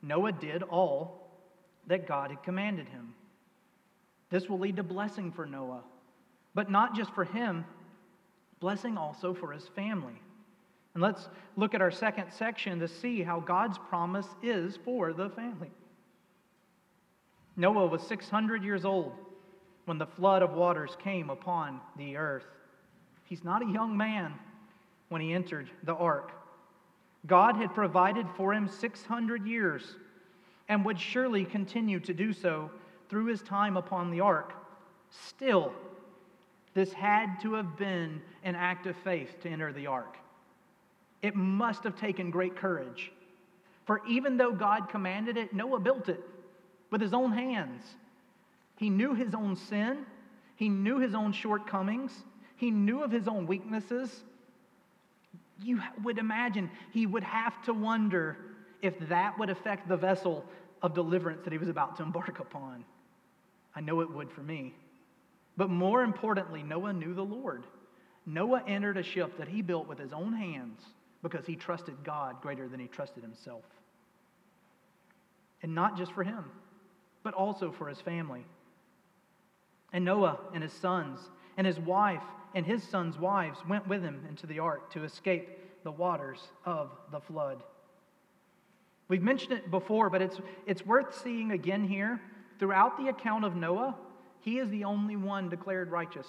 Noah 0.01 0.31
did 0.31 0.63
all 0.63 1.27
that 1.87 2.07
God 2.07 2.29
had 2.29 2.43
commanded 2.43 2.87
him. 2.87 3.13
This 4.29 4.47
will 4.47 4.59
lead 4.59 4.75
to 4.77 4.83
blessing 4.83 5.31
for 5.31 5.45
Noah, 5.45 5.81
but 6.53 6.69
not 6.69 6.95
just 6.95 7.13
for 7.13 7.25
him, 7.25 7.65
blessing 8.59 8.95
also 8.95 9.33
for 9.33 9.51
his 9.51 9.67
family. 9.69 10.21
And 10.93 11.03
let's 11.03 11.27
look 11.55 11.73
at 11.73 11.81
our 11.81 11.91
second 11.91 12.31
section 12.31 12.79
to 12.79 12.87
see 12.87 13.23
how 13.23 13.39
God's 13.39 13.77
promise 13.89 14.27
is 14.41 14.77
for 14.85 15.13
the 15.13 15.29
family. 15.31 15.71
Noah 17.55 17.87
was 17.87 18.01
600 18.03 18.63
years 18.63 18.85
old 18.85 19.13
when 19.87 19.97
the 19.97 20.05
flood 20.05 20.41
of 20.43 20.51
waters 20.51 20.97
came 21.01 21.29
upon 21.29 21.79
the 21.95 22.17
earth. 22.17 22.43
He's 23.23 23.45
not 23.45 23.61
a 23.61 23.71
young 23.71 23.95
man 23.95 24.33
when 25.07 25.21
he 25.21 25.33
entered 25.33 25.69
the 25.83 25.95
ark. 25.95 26.33
God 27.25 27.55
had 27.55 27.73
provided 27.73 28.27
for 28.35 28.53
him 28.53 28.67
600 28.67 29.47
years 29.47 29.95
and 30.67 30.83
would 30.83 30.99
surely 30.99 31.45
continue 31.45 32.01
to 32.01 32.13
do 32.13 32.33
so 32.33 32.69
through 33.07 33.27
his 33.27 33.41
time 33.41 33.77
upon 33.77 34.11
the 34.11 34.19
ark. 34.19 34.51
Still, 35.09 35.71
this 36.73 36.91
had 36.91 37.39
to 37.43 37.53
have 37.53 37.77
been 37.77 38.21
an 38.43 38.55
act 38.55 38.87
of 38.87 38.95
faith 38.97 39.39
to 39.41 39.49
enter 39.49 39.71
the 39.71 39.87
ark. 39.87 40.17
It 41.21 41.33
must 41.33 41.85
have 41.85 41.95
taken 41.95 42.29
great 42.29 42.57
courage. 42.57 43.13
For 43.85 44.01
even 44.05 44.35
though 44.35 44.51
God 44.51 44.89
commanded 44.89 45.37
it, 45.37 45.53
Noah 45.53 45.79
built 45.79 46.09
it 46.09 46.21
with 46.91 46.99
his 46.99 47.13
own 47.13 47.31
hands. 47.31 47.83
He 48.77 48.89
knew 48.89 49.13
his 49.13 49.33
own 49.33 49.55
sin, 49.55 50.05
he 50.55 50.69
knew 50.69 50.99
his 50.99 51.13
own 51.13 51.33
shortcomings, 51.33 52.11
he 52.55 52.71
knew 52.71 53.03
of 53.03 53.11
his 53.11 53.27
own 53.27 53.45
weaknesses. 53.45 54.23
You 55.61 55.81
would 56.03 56.19
imagine 56.19 56.69
he 56.91 57.05
would 57.05 57.23
have 57.23 57.61
to 57.63 57.73
wonder 57.73 58.37
if 58.81 58.93
that 59.09 59.37
would 59.39 59.49
affect 59.49 59.87
the 59.87 59.97
vessel 59.97 60.45
of 60.81 60.93
deliverance 60.93 61.41
that 61.43 61.51
he 61.51 61.57
was 61.59 61.69
about 61.69 61.97
to 61.97 62.03
embark 62.03 62.39
upon. 62.39 62.85
I 63.75 63.81
know 63.81 64.01
it 64.01 64.11
would 64.11 64.31
for 64.31 64.41
me. 64.41 64.73
But 65.55 65.71
more 65.71 66.03
importantly, 66.03 66.61
Noah 66.61 66.93
knew 66.93 67.15
the 67.15 67.25
Lord. 67.25 67.65
Noah 68.27 68.63
entered 68.67 68.97
a 68.97 69.03
ship 69.03 69.37
that 69.39 69.47
he 69.47 69.63
built 69.63 69.87
with 69.87 69.97
his 69.97 70.13
own 70.13 70.33
hands 70.33 70.81
because 71.23 71.45
he 71.47 71.55
trusted 71.55 71.95
God 72.03 72.41
greater 72.41 72.67
than 72.67 72.79
he 72.79 72.87
trusted 72.87 73.23
himself. 73.23 73.63
And 75.63 75.73
not 75.73 75.97
just 75.97 76.11
for 76.11 76.23
him, 76.23 76.45
but 77.23 77.33
also 77.33 77.71
for 77.71 77.87
his 77.87 77.99
family. 77.99 78.45
And 79.93 80.05
Noah 80.05 80.39
and 80.53 80.63
his 80.63 80.73
sons 80.73 81.19
and 81.57 81.65
his 81.65 81.79
wife 81.79 82.23
and 82.53 82.65
his 82.65 82.83
sons' 82.83 83.17
wives 83.17 83.59
went 83.67 83.87
with 83.87 84.01
him 84.01 84.25
into 84.29 84.47
the 84.47 84.59
ark 84.59 84.91
to 84.93 85.03
escape 85.03 85.49
the 85.83 85.91
waters 85.91 86.39
of 86.65 86.91
the 87.11 87.19
flood. 87.19 87.63
We've 89.07 89.23
mentioned 89.23 89.53
it 89.53 89.71
before, 89.71 90.09
but 90.09 90.21
it's, 90.21 90.39
it's 90.65 90.85
worth 90.85 91.21
seeing 91.21 91.51
again 91.51 91.87
here. 91.87 92.19
Throughout 92.59 92.97
the 92.97 93.07
account 93.07 93.45
of 93.45 93.55
Noah, 93.55 93.95
he 94.41 94.59
is 94.59 94.69
the 94.69 94.83
only 94.83 95.15
one 95.15 95.49
declared 95.49 95.91
righteous. 95.91 96.27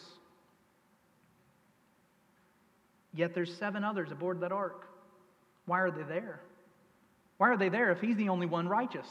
Yet 3.14 3.35
there's 3.35 3.57
seven 3.57 3.83
others 3.83 4.12
aboard 4.12 4.40
that 4.40 4.53
ark. 4.53 4.88
Why 5.66 5.81
are 5.81 5.90
they 5.90 6.03
there? 6.03 6.40
Why 7.38 7.49
are 7.49 7.57
they 7.57 7.68
there 7.68 7.90
if 7.90 8.01
he's 8.01 8.16
the 8.16 8.29
only 8.29 8.47
one 8.47 8.68
righteous? 8.68 9.09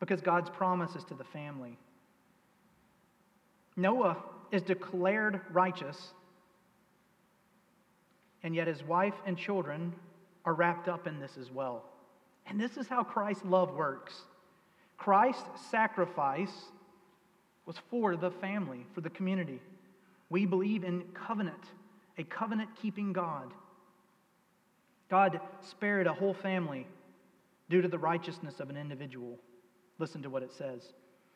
Because 0.00 0.20
God's 0.20 0.50
promises 0.50 1.04
to 1.04 1.14
the 1.14 1.24
family. 1.24 1.76
Noah 3.76 4.16
is 4.50 4.62
declared 4.62 5.40
righteous, 5.52 5.96
and 8.42 8.54
yet 8.54 8.66
his 8.66 8.82
wife 8.82 9.14
and 9.26 9.36
children 9.36 9.94
are 10.44 10.54
wrapped 10.54 10.88
up 10.88 11.06
in 11.06 11.20
this 11.20 11.36
as 11.38 11.50
well. 11.50 11.84
And 12.46 12.60
this 12.60 12.76
is 12.76 12.88
how 12.88 13.04
Christ's 13.04 13.44
love 13.44 13.74
works. 13.74 14.14
Christ's 14.96 15.44
sacrifice 15.70 16.52
was 17.66 17.76
for 17.90 18.16
the 18.16 18.30
family, 18.30 18.86
for 18.94 19.00
the 19.00 19.10
community. 19.10 19.60
We 20.30 20.46
believe 20.46 20.84
in 20.84 21.02
covenant 21.14 21.64
a 22.20 22.24
covenant 22.24 22.68
keeping 22.80 23.12
God. 23.12 23.52
God 25.08 25.40
spared 25.62 26.06
a 26.06 26.12
whole 26.12 26.34
family 26.34 26.86
due 27.68 27.82
to 27.82 27.88
the 27.88 27.98
righteousness 27.98 28.60
of 28.60 28.68
an 28.70 28.76
individual. 28.76 29.38
Listen 29.98 30.22
to 30.22 30.30
what 30.30 30.42
it 30.42 30.52
says. 30.52 30.82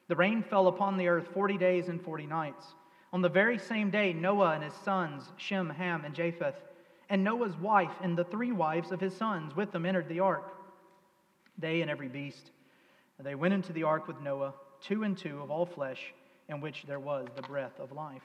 The 0.09 0.17
rain 0.17 0.43
fell 0.43 0.69
upon 0.69 0.97
the 0.97 1.09
earth 1.09 1.29
40 1.33 1.57
days 1.59 1.89
and 1.89 2.01
40 2.01 2.27
nights. 2.27 2.67
On 3.13 3.23
the 3.23 3.29
very 3.29 3.59
same 3.59 3.91
day, 3.91 4.13
Noah 4.13 4.53
and 4.53 4.65
his 4.65 4.75
sons, 4.85 5.31
Shem, 5.37 5.71
Ham, 5.71 6.05
and 6.05 6.15
Japheth, 6.15 6.57
and 7.09 7.23
Noah's 7.23 7.57
wife 7.57 7.93
and 8.03 8.17
the 8.17 8.25
three 8.25 8.53
wives 8.53 8.91
of 8.93 9.01
his 9.01 9.17
sons 9.17 9.55
with 9.55 9.73
them 9.73 9.87
entered 9.87 10.09
the 10.09 10.21
ark. 10.21 10.53
They 11.59 11.81
and 11.81 11.91
every 11.91 12.09
beast. 12.09 12.51
They 13.21 13.35
went 13.35 13.55
into 13.55 13.73
the 13.73 13.85
ark 13.85 14.09
with 14.09 14.21
Noah, 14.21 14.55
two 14.81 15.05
and 15.05 15.17
two 15.17 15.41
of 15.41 15.51
all 15.51 15.65
flesh, 15.65 16.13
in 16.49 16.61
which 16.61 16.85
there 16.87 16.99
was 16.99 17.29
the 17.37 17.43
breath 17.43 17.79
of 17.79 17.93
life. 17.93 18.23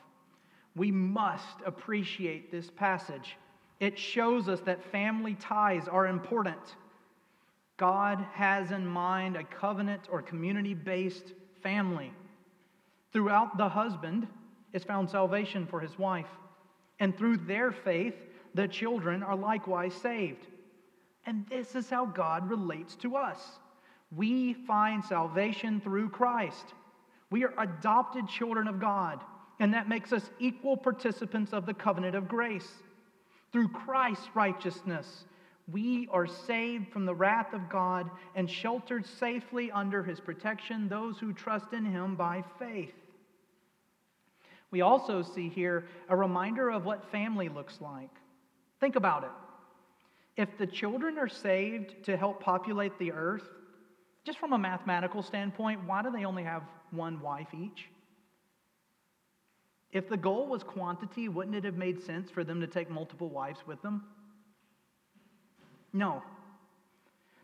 We 0.75 0.91
must 0.91 1.57
appreciate 1.65 2.51
this 2.51 2.69
passage. 2.69 3.37
It 3.79 3.97
shows 3.97 4.49
us 4.49 4.59
that 4.61 4.91
family 4.91 5.35
ties 5.35 5.87
are 5.87 6.07
important. 6.07 6.75
God 7.77 8.25
has 8.33 8.71
in 8.71 8.85
mind 8.85 9.37
a 9.37 9.43
covenant 9.43 10.07
or 10.11 10.21
community 10.21 10.73
based 10.73 11.33
family. 11.61 12.11
Throughout 13.11 13.57
the 13.57 13.69
husband 13.69 14.27
is 14.73 14.83
found 14.83 15.09
salvation 15.09 15.65
for 15.65 15.79
his 15.79 15.97
wife, 15.97 16.29
and 16.99 17.17
through 17.17 17.37
their 17.37 17.71
faith, 17.71 18.15
the 18.53 18.67
children 18.67 19.23
are 19.23 19.35
likewise 19.35 19.93
saved. 19.93 20.47
And 21.25 21.45
this 21.47 21.75
is 21.75 21.89
how 21.89 22.05
God 22.05 22.49
relates 22.49 22.95
to 22.97 23.15
us. 23.15 23.39
We 24.15 24.53
find 24.53 25.03
salvation 25.03 25.81
through 25.81 26.09
Christ. 26.09 26.73
We 27.29 27.43
are 27.43 27.53
adopted 27.57 28.27
children 28.27 28.67
of 28.67 28.79
God 28.79 29.19
and 29.59 29.73
that 29.73 29.89
makes 29.89 30.13
us 30.13 30.29
equal 30.39 30.77
participants 30.77 31.53
of 31.53 31.65
the 31.65 31.73
covenant 31.73 32.15
of 32.15 32.27
grace. 32.27 32.69
Through 33.51 33.69
Christ's 33.69 34.29
righteousness, 34.33 35.25
we 35.71 36.07
are 36.11 36.27
saved 36.27 36.91
from 36.91 37.05
the 37.05 37.13
wrath 37.13 37.53
of 37.53 37.69
God 37.69 38.09
and 38.35 38.49
sheltered 38.49 39.05
safely 39.05 39.71
under 39.71 40.03
his 40.03 40.19
protection, 40.19 40.87
those 40.87 41.17
who 41.19 41.33
trust 41.33 41.73
in 41.73 41.85
him 41.85 42.15
by 42.15 42.43
faith. 42.57 42.93
We 44.71 44.81
also 44.81 45.21
see 45.21 45.49
here 45.49 45.87
a 46.09 46.15
reminder 46.15 46.69
of 46.69 46.85
what 46.85 47.11
family 47.11 47.49
looks 47.49 47.81
like. 47.81 48.09
Think 48.79 48.95
about 48.95 49.23
it. 49.23 49.31
If 50.37 50.57
the 50.57 50.67
children 50.67 51.17
are 51.17 51.27
saved 51.27 52.03
to 52.05 52.15
help 52.15 52.41
populate 52.41 52.97
the 52.97 53.11
earth, 53.11 53.43
just 54.23 54.37
from 54.37 54.53
a 54.53 54.57
mathematical 54.57 55.23
standpoint, 55.23 55.81
why 55.85 56.01
do 56.01 56.11
they 56.11 56.25
only 56.25 56.43
have 56.43 56.63
one 56.91 57.19
wife 57.19 57.47
each? 57.53 57.89
If 59.91 60.07
the 60.07 60.17
goal 60.17 60.47
was 60.47 60.63
quantity, 60.63 61.29
wouldn't 61.29 61.55
it 61.55 61.63
have 61.63 61.75
made 61.75 62.03
sense 62.03 62.29
for 62.29 62.43
them 62.43 62.61
to 62.61 62.67
take 62.67 62.89
multiple 62.89 63.29
wives 63.29 63.59
with 63.65 63.81
them? 63.81 64.03
No. 65.93 66.23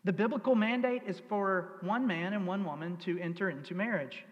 The 0.04 0.14
biblical 0.14 0.56
mandate 0.56 1.02
is 1.08 1.20
for 1.28 1.78
one 1.82 2.06
man 2.06 2.34
and 2.34 2.46
one 2.46 2.64
woman 2.64 2.98
to 2.98 3.20
enter 3.20 3.50
into 3.50 3.74
marriage. 3.74 4.24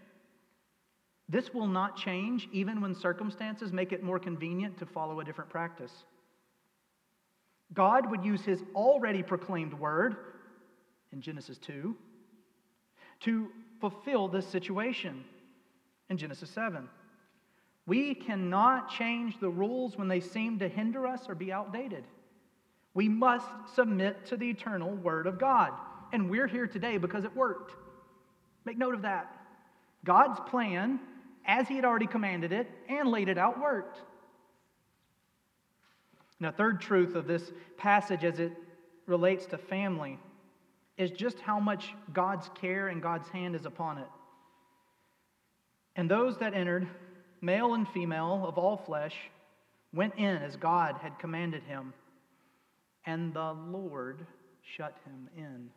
This 1.29 1.53
will 1.53 1.67
not 1.67 1.97
change 1.97 2.47
even 2.51 2.81
when 2.81 2.93
circumstances 2.93 3.71
make 3.71 3.91
it 3.91 4.03
more 4.03 4.19
convenient 4.19 4.77
to 4.77 4.85
follow 4.85 5.19
a 5.19 5.23
different 5.23 5.49
practice. 5.49 5.91
God 7.73 8.09
would 8.11 8.23
use 8.23 8.43
his 8.43 8.61
already 8.75 9.23
proclaimed 9.23 9.73
word 9.73 10.15
in 11.11 11.21
Genesis 11.21 11.57
2 11.57 11.95
to 13.21 13.49
fulfill 13.79 14.27
this 14.27 14.47
situation 14.47 15.23
in 16.09 16.17
Genesis 16.17 16.49
7. 16.51 16.87
We 17.85 18.13
cannot 18.13 18.89
change 18.91 19.39
the 19.39 19.49
rules 19.49 19.97
when 19.97 20.07
they 20.07 20.19
seem 20.19 20.59
to 20.59 20.67
hinder 20.67 21.07
us 21.07 21.27
or 21.27 21.35
be 21.35 21.51
outdated. 21.51 22.03
We 22.93 23.09
must 23.09 23.47
submit 23.73 24.27
to 24.27 24.37
the 24.37 24.49
eternal 24.49 24.91
Word 24.91 25.27
of 25.27 25.39
God. 25.39 25.71
And 26.11 26.29
we're 26.29 26.47
here 26.47 26.67
today 26.67 26.97
because 26.97 27.23
it 27.23 27.35
worked. 27.35 27.73
Make 28.65 28.77
note 28.77 28.93
of 28.93 29.01
that. 29.01 29.31
God's 30.05 30.39
plan, 30.49 30.99
as 31.45 31.67
He 31.67 31.75
had 31.75 31.85
already 31.85 32.07
commanded 32.07 32.51
it 32.51 32.69
and 32.87 33.09
laid 33.09 33.29
it 33.29 33.37
out, 33.37 33.59
worked. 33.59 33.99
Now, 36.39 36.51
third 36.51 36.81
truth 36.81 37.15
of 37.15 37.25
this 37.25 37.51
passage 37.77 38.23
as 38.23 38.39
it 38.39 38.51
relates 39.07 39.45
to 39.47 39.57
family 39.57 40.19
is 40.97 41.09
just 41.11 41.39
how 41.39 41.59
much 41.59 41.93
God's 42.11 42.49
care 42.61 42.89
and 42.89 43.01
God's 43.01 43.27
hand 43.29 43.55
is 43.55 43.65
upon 43.65 43.97
it. 43.97 44.07
And 45.95 46.09
those 46.09 46.37
that 46.39 46.53
entered, 46.53 46.87
male 47.41 47.73
and 47.73 47.87
female 47.87 48.45
of 48.47 48.57
all 48.57 48.77
flesh, 48.77 49.15
went 49.93 50.15
in 50.15 50.37
as 50.37 50.55
God 50.55 50.97
had 51.01 51.17
commanded 51.17 51.63
him 51.63 51.93
and 53.05 53.33
the 53.33 53.53
Lord 53.53 54.25
shut 54.77 54.97
him 55.05 55.29
in. 55.37 55.69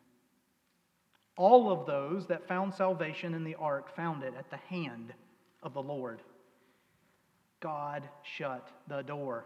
All 1.37 1.71
of 1.71 1.85
those 1.85 2.25
that 2.27 2.47
found 2.47 2.73
salvation 2.73 3.33
in 3.33 3.43
the 3.43 3.55
ark 3.55 3.95
found 3.95 4.23
it 4.23 4.33
at 4.37 4.49
the 4.49 4.57
hand 4.57 5.13
of 5.61 5.73
the 5.73 5.81
Lord. 5.81 6.21
God 7.59 8.07
shut 8.37 8.69
the 8.87 9.01
door. 9.01 9.45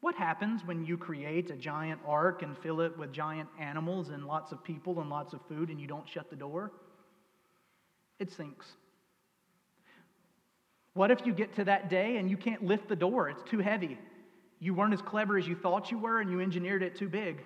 What 0.00 0.14
happens 0.14 0.62
when 0.64 0.84
you 0.84 0.96
create 0.96 1.50
a 1.50 1.56
giant 1.56 2.00
ark 2.06 2.42
and 2.42 2.56
fill 2.58 2.80
it 2.80 2.96
with 2.96 3.12
giant 3.12 3.48
animals 3.58 4.10
and 4.10 4.26
lots 4.26 4.52
of 4.52 4.62
people 4.62 5.00
and 5.00 5.10
lots 5.10 5.32
of 5.32 5.40
food 5.48 5.70
and 5.70 5.80
you 5.80 5.88
don't 5.88 6.08
shut 6.08 6.30
the 6.30 6.36
door? 6.36 6.70
It 8.20 8.30
sinks. 8.30 8.66
What 10.94 11.10
if 11.10 11.24
you 11.24 11.32
get 11.32 11.54
to 11.56 11.64
that 11.64 11.90
day 11.90 12.16
and 12.16 12.30
you 12.30 12.36
can't 12.36 12.64
lift 12.64 12.88
the 12.88 12.96
door? 12.96 13.28
It's 13.28 13.42
too 13.48 13.58
heavy. 13.58 13.98
You 14.60 14.74
weren't 14.74 14.92
as 14.92 15.02
clever 15.02 15.38
as 15.38 15.46
you 15.46 15.54
thought 15.54 15.90
you 15.90 15.98
were, 15.98 16.20
and 16.20 16.30
you 16.30 16.40
engineered 16.40 16.82
it 16.82 16.96
too 16.96 17.08
big. 17.08 17.42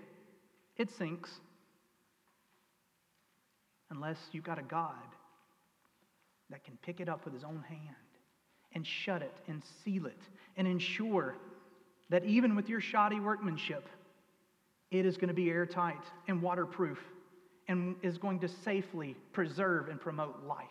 It 0.77 0.90
sinks. 0.90 1.31
Unless 3.90 4.18
you've 4.33 4.44
got 4.44 4.59
a 4.59 4.62
God 4.62 4.94
that 6.51 6.64
can 6.64 6.79
pick 6.83 7.01
it 7.01 7.09
up 7.09 7.25
with 7.25 7.35
his 7.35 7.44
own 7.44 7.62
hand 7.68 7.96
and 8.75 8.87
shut 8.87 9.22
it 9.22 9.37
and 9.48 9.62
seal 9.85 10.07
it 10.07 10.20
and 10.57 10.66
ensure 10.66 11.37
that 12.09 12.25
even 12.25 12.57
with 12.57 12.68
your 12.68 12.81
shoddy 12.81 13.20
workmanship, 13.20 13.88
it 14.90 15.05
is 15.07 15.16
going 15.16 15.29
to 15.29 15.35
be 15.35 15.51
airtight 15.51 16.05
and 16.29 16.40
waterproof 16.40 16.98
and 17.68 17.96
is 18.03 18.18
going 18.18 18.38
to 18.40 18.48
safely 18.48 19.16
preserve 19.33 19.88
and 19.88 20.01
promote 20.01 20.44
life. 20.46 20.68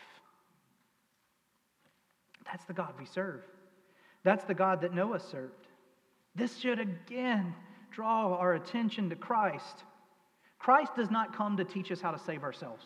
That's 2.45 2.65
the 2.65 2.73
God 2.73 2.93
we 2.99 3.05
serve. 3.05 3.41
That's 4.23 4.43
the 4.45 4.53
God 4.53 4.81
that 4.81 4.93
Noah 4.93 5.19
served. 5.19 5.67
This 6.35 6.57
should 6.57 6.79
again 6.79 7.53
draw 7.91 8.35
our 8.35 8.53
attention 8.53 9.09
to 9.09 9.15
Christ. 9.15 9.83
Christ 10.59 10.95
does 10.95 11.11
not 11.11 11.35
come 11.35 11.57
to 11.57 11.65
teach 11.65 11.91
us 11.91 12.01
how 12.01 12.11
to 12.11 12.19
save 12.19 12.43
ourselves. 12.43 12.85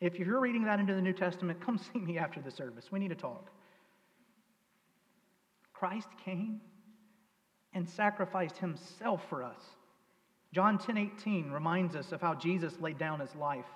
If 0.00 0.18
you're 0.18 0.40
reading 0.40 0.64
that 0.64 0.78
into 0.78 0.94
the 0.94 1.02
New 1.02 1.12
Testament, 1.12 1.60
come 1.60 1.78
see 1.92 1.98
me 1.98 2.18
after 2.18 2.40
the 2.40 2.50
service. 2.50 2.90
We 2.90 2.98
need 2.98 3.08
to 3.08 3.14
talk. 3.14 3.50
Christ 5.72 6.08
came 6.24 6.60
and 7.74 7.88
sacrificed 7.88 8.56
himself 8.56 9.22
for 9.28 9.42
us. 9.42 9.60
John 10.52 10.78
10 10.78 10.96
18 10.96 11.50
reminds 11.50 11.94
us 11.94 12.12
of 12.12 12.22
how 12.22 12.34
Jesus 12.34 12.80
laid 12.80 12.96
down 12.96 13.20
his 13.20 13.34
life. 13.34 13.66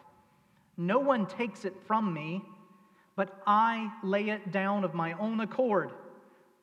No 0.78 0.98
one 0.98 1.26
takes 1.26 1.66
it 1.66 1.74
from 1.86 2.14
me, 2.14 2.42
but 3.16 3.42
I 3.46 3.92
lay 4.02 4.30
it 4.30 4.50
down 4.50 4.84
of 4.84 4.94
my 4.94 5.12
own 5.14 5.40
accord. 5.40 5.90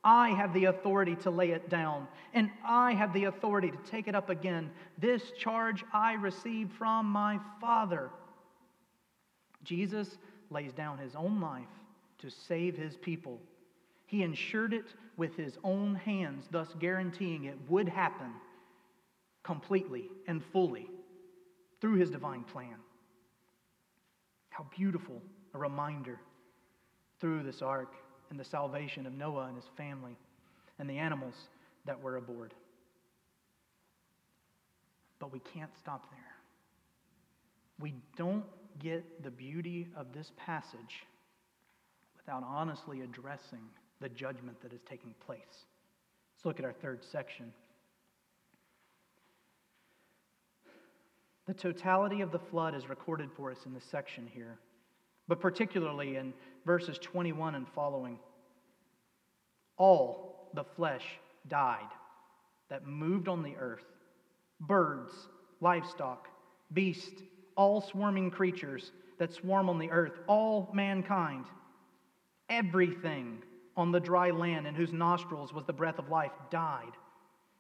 I 0.10 0.30
have 0.30 0.54
the 0.54 0.66
authority 0.66 1.18
to 1.18 1.30
lay 1.30 1.52
it 1.52 1.70
down, 1.70 2.08
and 2.34 2.50
I 2.64 2.94
have 2.94 3.12
the 3.12 3.26
authority 3.26 3.72
to 3.72 3.92
take 3.92 4.08
it 4.08 4.16
up 4.16 4.30
again. 4.30 4.72
This 4.98 5.32
charge 5.38 5.84
I 5.92 6.14
received 6.14 6.72
from 6.72 7.08
my 7.08 7.42
Father. 7.60 8.10
Jesus 9.66 10.18
lays 10.50 10.72
down 10.72 10.98
his 10.98 11.14
own 11.14 11.42
life 11.42 11.68
to 12.20 12.30
save 12.30 12.78
his 12.78 12.96
people. 12.96 13.42
He 14.06 14.24
ensured 14.24 14.74
it 14.74 14.86
with 15.18 15.36
his 15.36 15.58
own 15.62 15.96
hands, 15.96 16.46
thus 16.52 16.70
guaranteeing 16.80 17.44
it 17.44 17.58
would 17.68 17.90
happen 17.90 18.32
completely 19.44 20.10
and 20.26 20.42
fully 20.54 20.88
through 21.82 21.96
his 21.96 22.10
divine 22.10 22.46
plan. 22.46 22.78
How 24.52 24.66
beautiful 24.74 25.22
a 25.54 25.58
reminder 25.58 26.18
through 27.20 27.44
this 27.44 27.62
ark 27.62 27.94
and 28.30 28.40
the 28.40 28.44
salvation 28.44 29.06
of 29.06 29.14
Noah 29.14 29.46
and 29.48 29.56
his 29.56 29.70
family 29.76 30.18
and 30.80 30.90
the 30.90 30.98
animals 30.98 31.36
that 31.86 32.02
were 32.02 32.18
aboard. 32.18 32.54
But 35.20 35.32
we 35.32 35.40
can't 35.40 35.72
stop 35.80 36.10
there. 36.12 36.20
We 37.80 37.94
don't 38.16 38.46
get 38.80 39.24
the 39.24 39.32
beauty 39.32 39.88
of 39.96 40.14
this 40.14 40.32
passage 40.38 41.06
without 42.18 42.44
honestly 42.46 43.02
addressing 43.02 43.62
the 44.02 44.10
judgment 44.10 44.62
that 44.62 44.74
is 44.74 44.82
taking 44.88 45.14
place. 45.26 45.40
Let's 46.36 46.46
look 46.46 46.60
at 46.60 46.66
our 46.66 46.74
third 46.74 47.04
section. 47.04 47.52
The 51.48 51.54
totality 51.54 52.22
of 52.22 52.32
the 52.32 52.40
flood 52.40 52.76
is 52.76 52.90
recorded 52.90 53.30
for 53.36 53.52
us 53.52 53.58
in 53.66 53.74
this 53.74 53.86
section 53.86 54.28
here 54.32 54.60
but 55.28 55.40
particularly 55.40 56.16
in 56.16 56.34
verses 56.68 57.00
21 57.00 57.56
and 57.56 57.68
following. 57.70 58.20
All 59.78 60.52
the 60.54 60.66
flesh 60.76 61.06
died 61.48 61.90
that 62.70 62.86
moved 62.86 63.28
on 63.28 63.42
the 63.42 63.56
earth 63.60 63.86
birds, 64.60 65.14
livestock, 65.62 66.28
beasts, 66.74 67.22
all 67.56 67.80
swarming 67.80 68.30
creatures 68.30 68.92
that 69.20 69.34
swarm 69.34 69.70
on 69.70 69.80
the 69.80 69.90
earth, 69.92 70.14
all 70.28 70.70
mankind, 70.74 71.46
everything 72.50 73.42
on 73.76 73.92
the 73.92 74.00
dry 74.00 74.32
land 74.32 74.66
in 74.66 74.76
whose 74.76 74.92
nostrils 74.92 75.54
was 75.54 75.64
the 75.66 75.74
breath 75.74 76.00
of 76.00 76.10
life 76.10 76.32
died. 76.50 76.92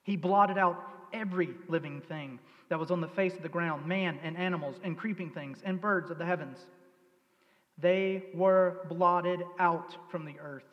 He 0.04 0.18
blotted 0.18 0.58
out 0.58 0.84
every 1.14 1.50
living 1.68 2.02
thing 2.02 2.40
that 2.70 2.80
was 2.80 2.92
on 2.92 3.02
the 3.02 3.08
face 3.08 3.36
of 3.36 3.44
the 3.44 3.50
ground 3.50 3.86
man 3.86 4.20
and 4.24 4.36
animals 4.36 4.76
and 4.84 4.98
creeping 4.98 5.30
things 5.30 5.60
and 5.64 5.80
birds 5.80 6.10
of 6.10 6.18
the 6.18 6.26
heavens. 6.26 6.66
They 7.78 8.24
were 8.34 8.86
blotted 8.90 9.44
out 9.60 9.96
from 10.10 10.26
the 10.26 10.40
earth. 10.40 10.64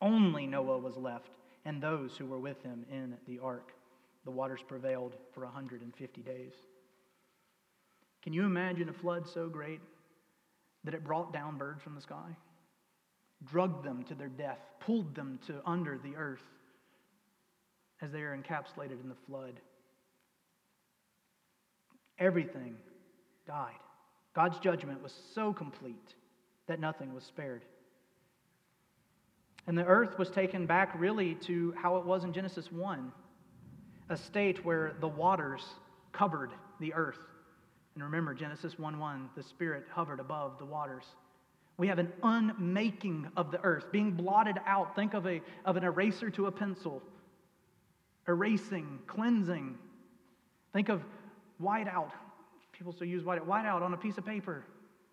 Only 0.00 0.46
Noah 0.46 0.78
was 0.78 0.96
left, 0.96 1.30
and 1.64 1.82
those 1.82 2.16
who 2.16 2.26
were 2.26 2.38
with 2.38 2.62
him 2.62 2.86
in 2.90 3.16
the 3.26 3.38
ark. 3.40 3.72
The 4.24 4.30
waters 4.30 4.60
prevailed 4.66 5.14
for 5.34 5.44
150 5.44 6.22
days. 6.22 6.54
Can 8.22 8.32
you 8.32 8.44
imagine 8.44 8.88
a 8.88 8.92
flood 8.92 9.28
so 9.28 9.48
great 9.48 9.80
that 10.84 10.94
it 10.94 11.04
brought 11.04 11.32
down 11.32 11.58
birds 11.58 11.82
from 11.82 11.94
the 11.94 12.00
sky, 12.00 12.36
drugged 13.44 13.84
them 13.84 14.04
to 14.04 14.14
their 14.14 14.28
death, 14.28 14.58
pulled 14.80 15.14
them 15.14 15.38
to 15.46 15.60
under 15.66 15.98
the 15.98 16.16
earth 16.16 16.44
as 18.02 18.10
they 18.10 18.20
are 18.20 18.36
encapsulated 18.36 19.00
in 19.02 19.08
the 19.08 19.14
flood? 19.26 19.60
Everything 22.18 22.76
died. 23.46 23.72
God's 24.34 24.58
judgment 24.58 25.02
was 25.02 25.14
so 25.34 25.52
complete 25.52 26.14
that 26.66 26.80
nothing 26.80 27.12
was 27.14 27.24
spared. 27.24 27.64
And 29.66 29.76
the 29.76 29.84
earth 29.84 30.18
was 30.18 30.30
taken 30.30 30.66
back 30.66 30.92
really 30.98 31.34
to 31.46 31.74
how 31.76 31.96
it 31.96 32.04
was 32.04 32.24
in 32.24 32.32
Genesis 32.32 32.70
1 32.72 33.12
a 34.10 34.16
state 34.16 34.64
where 34.64 34.94
the 35.00 35.08
waters 35.08 35.62
covered 36.12 36.50
the 36.80 36.92
earth. 36.94 37.20
And 37.94 38.04
remember, 38.04 38.34
Genesis 38.34 38.78
1 38.78 38.98
1, 38.98 39.30
the 39.36 39.42
Spirit 39.42 39.84
hovered 39.90 40.20
above 40.20 40.58
the 40.58 40.64
waters. 40.64 41.04
We 41.76 41.86
have 41.86 41.98
an 41.98 42.12
unmaking 42.22 43.28
of 43.36 43.50
the 43.50 43.62
earth, 43.64 43.90
being 43.90 44.12
blotted 44.12 44.56
out. 44.66 44.94
Think 44.94 45.14
of, 45.14 45.26
a, 45.26 45.40
of 45.64 45.76
an 45.76 45.84
eraser 45.84 46.28
to 46.30 46.46
a 46.46 46.52
pencil, 46.52 47.02
erasing, 48.28 48.98
cleansing. 49.06 49.78
Think 50.72 50.88
of 50.88 51.02
white 51.58 51.88
out. 51.88 52.12
People 52.80 52.94
still 52.94 53.08
use 53.08 53.24
white 53.24 53.42
out. 53.42 53.46
White 53.46 53.66
out 53.66 53.82
on 53.82 53.92
a 53.92 53.96
piece 53.98 54.16
of 54.16 54.24
paper, 54.24 54.64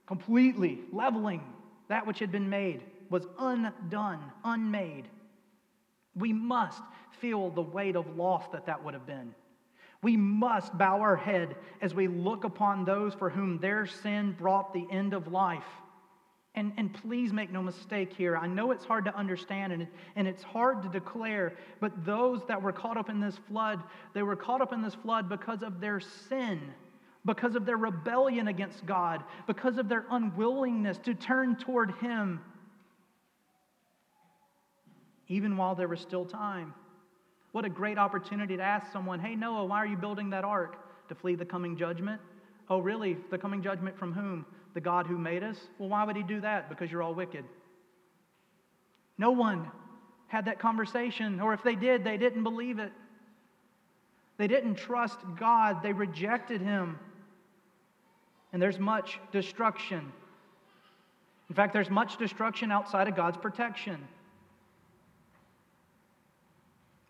completely 0.06 0.80
leveling 0.94 1.42
that 1.90 2.08
which 2.08 2.18
had 2.18 2.32
been 2.32 2.50
made 2.50 2.82
was 3.10 3.28
undone, 3.38 4.22
unmade. 4.46 5.10
We 6.16 6.32
must 6.32 6.82
feel 7.20 7.50
the 7.50 7.62
weight 7.62 7.98
of 7.98 8.16
loss 8.16 8.46
that 8.54 8.68
that 8.68 8.86
would 8.86 8.94
have 8.94 9.06
been. 9.06 9.36
We 10.02 10.16
must 10.16 10.78
bow 10.78 11.02
our 11.02 11.18
head 11.18 11.58
as 11.82 11.94
we 11.94 12.08
look 12.08 12.46
upon 12.46 12.86
those 12.86 13.14
for 13.14 13.30
whom 13.30 13.60
their 13.60 13.86
sin 13.86 14.34
brought 14.40 14.74
the 14.74 14.88
end 14.90 15.14
of 15.14 15.30
life. 15.30 15.68
And, 16.56 16.72
and 16.78 16.94
please 16.94 17.34
make 17.34 17.52
no 17.52 17.62
mistake 17.62 18.14
here. 18.14 18.38
I 18.38 18.48
know 18.48 18.72
it's 18.72 18.86
hard 18.86 19.04
to 19.06 19.16
understand 19.16 19.74
and, 19.74 19.82
it, 19.82 19.90
and 20.16 20.26
it's 20.26 20.42
hard 20.42 20.84
to 20.84 20.90
declare, 20.90 21.58
but 21.82 22.06
those 22.06 22.46
that 22.48 22.62
were 22.62 22.72
caught 22.72 22.96
up 22.96 23.10
in 23.10 23.20
this 23.20 23.38
flood, 23.50 23.84
they 24.14 24.24
were 24.24 24.38
caught 24.38 24.62
up 24.62 24.72
in 24.72 24.82
this 24.82 24.96
flood 24.96 25.28
because 25.28 25.64
of 25.64 25.82
their 25.82 26.00
sin, 26.00 26.62
because 27.26 27.56
of 27.56 27.66
their 27.66 27.78
rebellion 27.78 28.48
against 28.48 28.86
God, 28.86 29.24
because 29.48 29.78
of 29.78 29.90
their 29.90 30.06
unwillingness 30.10 30.98
to 31.00 31.14
turn 31.14 31.56
toward 31.58 31.92
Him, 31.96 32.40
even 35.28 35.58
while 35.58 35.76
there 35.76 35.88
was 35.88 36.00
still 36.00 36.26
time. 36.26 36.74
What 37.52 37.66
a 37.66 37.70
great 37.70 37.98
opportunity 37.98 38.56
to 38.58 38.64
ask 38.64 38.92
someone, 38.92 39.20
hey, 39.20 39.36
Noah, 39.36 39.66
why 39.66 39.78
are 39.78 39.86
you 39.86 39.98
building 39.98 40.30
that 40.30 40.44
ark? 40.44 40.78
To 41.10 41.16
flee 41.16 41.36
the 41.36 41.46
coming 41.46 41.78
judgment? 41.78 42.22
Oh, 42.70 42.80
really? 42.80 43.18
The 43.32 43.38
coming 43.38 43.62
judgment 43.62 43.98
from 43.98 44.14
whom? 44.14 44.46
The 44.74 44.82
God 44.82 45.08
who 45.08 45.18
made 45.18 45.44
us? 45.44 45.58
Well, 45.80 45.90
why 45.90 46.04
would 46.04 46.16
he 46.16 46.24
do 46.24 46.42
that? 46.42 46.70
Because 46.70 46.92
you're 46.92 47.02
all 47.02 47.14
wicked. 47.14 47.46
No 49.18 49.32
one 49.32 49.72
had 50.28 50.46
that 50.46 50.60
conversation, 50.60 51.40
or 51.40 51.54
if 51.54 51.64
they 51.64 51.76
did, 51.76 52.04
they 52.04 52.18
didn't 52.18 52.44
believe 52.44 52.80
it. 52.80 52.92
They 54.38 54.48
didn't 54.48 54.76
trust 54.76 55.18
God, 55.40 55.82
they 55.82 55.94
rejected 55.94 56.62
him. 56.62 57.00
And 58.54 58.62
there's 58.62 58.80
much 58.80 59.20
destruction. 59.32 60.12
In 61.50 61.56
fact, 61.56 61.74
there's 61.74 61.90
much 61.90 62.18
destruction 62.18 62.72
outside 62.72 63.08
of 63.08 63.16
God's 63.16 63.38
protection. 63.38 64.08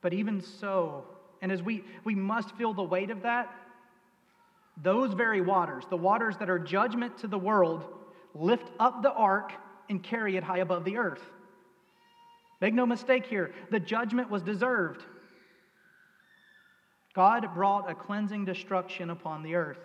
But 0.02 0.14
even 0.14 0.42
so, 0.42 1.06
and 1.42 1.52
as 1.52 1.62
we, 1.62 1.84
we 2.04 2.16
must 2.16 2.52
feel 2.56 2.74
the 2.74 2.84
weight 2.84 3.10
of 3.10 3.24
that, 3.24 3.54
those 4.82 5.14
very 5.14 5.42
waters, 5.42 5.86
the 5.90 5.98
waters 5.98 6.38
that 6.38 6.50
are 6.50 6.60
judgment 6.60 7.18
to 7.20 7.28
the 7.28 7.38
world, 7.38 7.86
lift 8.36 8.70
up 8.80 9.02
the 9.02 9.12
ark 9.12 9.52
and 9.90 10.04
carry 10.04 10.38
it 10.38 10.44
high 10.44 10.60
above 10.60 10.86
the 10.86 10.98
earth. 10.98 11.24
Make 12.62 12.74
no 12.74 12.86
mistake 12.86 13.26
here, 13.26 13.54
the 13.72 13.80
judgment 13.80 14.30
was 14.30 14.44
deserved. 14.44 15.04
God 17.14 17.54
brought 17.56 17.90
a 17.90 17.96
cleansing 17.96 18.46
destruction 18.46 19.10
upon 19.10 19.42
the 19.42 19.56
earth. 19.56 19.80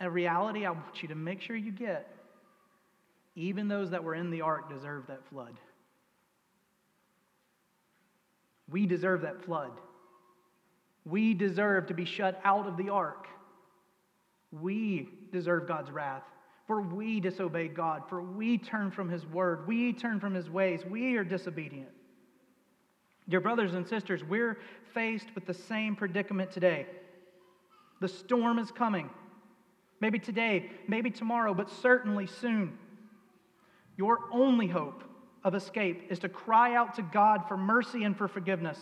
A 0.00 0.10
reality 0.10 0.66
I 0.66 0.70
want 0.70 1.02
you 1.02 1.08
to 1.08 1.14
make 1.14 1.40
sure 1.40 1.56
you 1.56 1.72
get 1.72 2.10
even 3.36 3.68
those 3.68 3.90
that 3.90 4.04
were 4.04 4.14
in 4.14 4.30
the 4.30 4.42
ark 4.42 4.68
deserve 4.68 5.06
that 5.08 5.24
flood. 5.28 5.58
We 8.70 8.86
deserve 8.86 9.22
that 9.22 9.44
flood. 9.44 9.72
We 11.04 11.34
deserve 11.34 11.86
to 11.88 11.94
be 11.94 12.04
shut 12.04 12.40
out 12.44 12.66
of 12.66 12.76
the 12.76 12.88
ark. 12.88 13.26
We 14.52 15.08
deserve 15.32 15.68
God's 15.68 15.90
wrath. 15.90 16.22
For 16.66 16.80
we 16.80 17.20
disobeyed 17.20 17.74
God. 17.74 18.04
For 18.08 18.22
we 18.22 18.56
turn 18.56 18.90
from 18.90 19.08
His 19.08 19.26
word. 19.26 19.66
We 19.66 19.92
turn 19.92 20.18
from 20.18 20.32
His 20.32 20.48
ways. 20.48 20.84
We 20.88 21.16
are 21.16 21.24
disobedient. 21.24 21.90
Dear 23.28 23.40
brothers 23.40 23.74
and 23.74 23.86
sisters, 23.86 24.22
we're 24.24 24.58
faced 24.94 25.26
with 25.34 25.44
the 25.46 25.54
same 25.54 25.96
predicament 25.96 26.52
today. 26.52 26.86
The 28.00 28.08
storm 28.08 28.58
is 28.58 28.70
coming. 28.70 29.10
Maybe 30.04 30.18
today, 30.18 30.68
maybe 30.86 31.10
tomorrow, 31.10 31.54
but 31.54 31.70
certainly 31.70 32.26
soon. 32.26 32.76
Your 33.96 34.18
only 34.30 34.66
hope 34.66 35.02
of 35.42 35.54
escape 35.54 36.08
is 36.10 36.18
to 36.18 36.28
cry 36.28 36.74
out 36.74 36.96
to 36.96 37.02
God 37.02 37.48
for 37.48 37.56
mercy 37.56 38.04
and 38.04 38.14
for 38.14 38.28
forgiveness. 38.28 38.78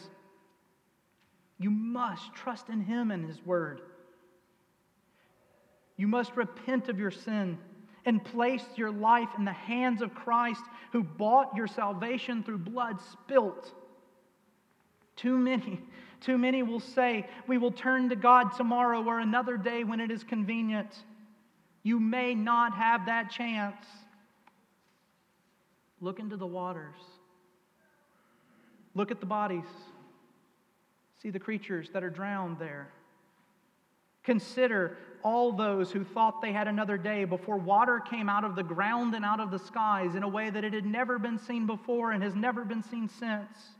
You 1.60 1.70
must 1.70 2.34
trust 2.34 2.70
in 2.70 2.80
Him 2.80 3.12
and 3.12 3.24
His 3.24 3.40
Word. 3.46 3.82
You 5.96 6.08
must 6.08 6.34
repent 6.34 6.88
of 6.88 6.98
your 6.98 7.12
sin 7.12 7.56
and 8.04 8.24
place 8.24 8.64
your 8.74 8.90
life 8.90 9.28
in 9.38 9.44
the 9.44 9.52
hands 9.52 10.02
of 10.02 10.16
Christ 10.16 10.64
who 10.90 11.04
bought 11.04 11.54
your 11.54 11.68
salvation 11.68 12.42
through 12.42 12.58
blood 12.58 13.00
spilt. 13.00 13.72
Too 15.14 15.38
many, 15.38 15.78
too 16.20 16.36
many 16.36 16.64
will 16.64 16.80
say, 16.80 17.28
We 17.46 17.58
will 17.58 17.70
turn 17.70 18.08
to 18.08 18.16
God 18.16 18.56
tomorrow 18.56 19.04
or 19.04 19.20
another 19.20 19.56
day 19.56 19.84
when 19.84 20.00
it 20.00 20.10
is 20.10 20.24
convenient. 20.24 21.04
You 21.82 21.98
may 21.98 22.34
not 22.34 22.74
have 22.74 23.06
that 23.06 23.30
chance. 23.30 23.86
Look 26.00 26.18
into 26.18 26.36
the 26.36 26.46
waters. 26.46 26.98
Look 28.94 29.10
at 29.10 29.20
the 29.20 29.26
bodies. 29.26 29.64
See 31.22 31.30
the 31.30 31.38
creatures 31.38 31.90
that 31.92 32.02
are 32.02 32.10
drowned 32.10 32.58
there. 32.58 32.88
Consider 34.22 34.96
all 35.24 35.52
those 35.52 35.90
who 35.90 36.04
thought 36.04 36.42
they 36.42 36.52
had 36.52 36.68
another 36.68 36.96
day 36.96 37.24
before 37.24 37.56
water 37.56 38.00
came 38.00 38.28
out 38.28 38.44
of 38.44 38.54
the 38.54 38.62
ground 38.62 39.14
and 39.14 39.24
out 39.24 39.40
of 39.40 39.50
the 39.50 39.58
skies 39.58 40.14
in 40.14 40.22
a 40.22 40.28
way 40.28 40.50
that 40.50 40.64
it 40.64 40.72
had 40.72 40.86
never 40.86 41.18
been 41.18 41.38
seen 41.38 41.66
before 41.66 42.12
and 42.12 42.22
has 42.22 42.34
never 42.34 42.64
been 42.64 42.82
seen 42.82 43.08
since. 43.08 43.70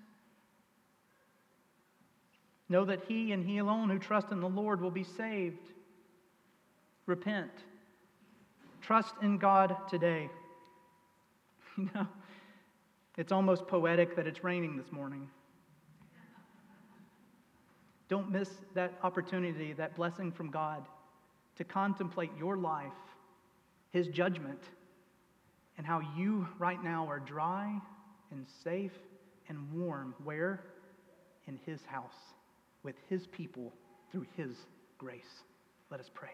Know 2.69 2.85
that 2.85 3.05
he 3.07 3.33
and 3.33 3.45
he 3.45 3.59
alone 3.59 3.91
who 3.91 3.99
trust 3.99 4.31
in 4.31 4.41
the 4.41 4.49
Lord 4.49 4.81
will 4.81 4.91
be 4.91 5.05
saved. 5.05 5.69
Repent. 7.07 7.51
Trust 8.83 9.14
in 9.23 9.38
God 9.38 9.77
today. 9.88 10.29
You 11.79 11.88
know, 11.95 12.07
it's 13.16 13.33
almost 13.33 13.66
poetic 13.66 14.14
that 14.16 14.27
it's 14.27 14.45
raining 14.45 14.77
this 14.77 14.92
morning. 14.92 15.27
Don't 18.11 18.31
miss 18.31 18.51
that 18.75 18.92
opportunity, 19.03 19.73
that 19.73 19.97
blessing 19.97 20.33
from 20.33 20.51
God 20.51 20.85
to 21.57 21.64
contemplate 21.64 22.31
your 22.38 22.59
life, 22.59 22.92
His 23.90 24.07
judgment, 24.09 24.61
and 25.79 25.87
how 25.87 26.03
you 26.14 26.47
right 26.59 26.85
now 26.85 27.07
are 27.09 27.21
dry 27.21 27.81
and 28.31 28.45
safe 28.62 28.92
and 29.49 29.73
warm. 29.73 30.14
Where? 30.25 30.61
In 31.49 31.59
His 31.64 31.81
house, 31.87 32.35
with 32.83 32.97
His 33.09 33.27
people, 33.29 33.73
through 34.11 34.27
His 34.37 34.57
grace. 34.99 35.42
Let 35.90 36.01
us 36.01 36.11
pray. 36.12 36.33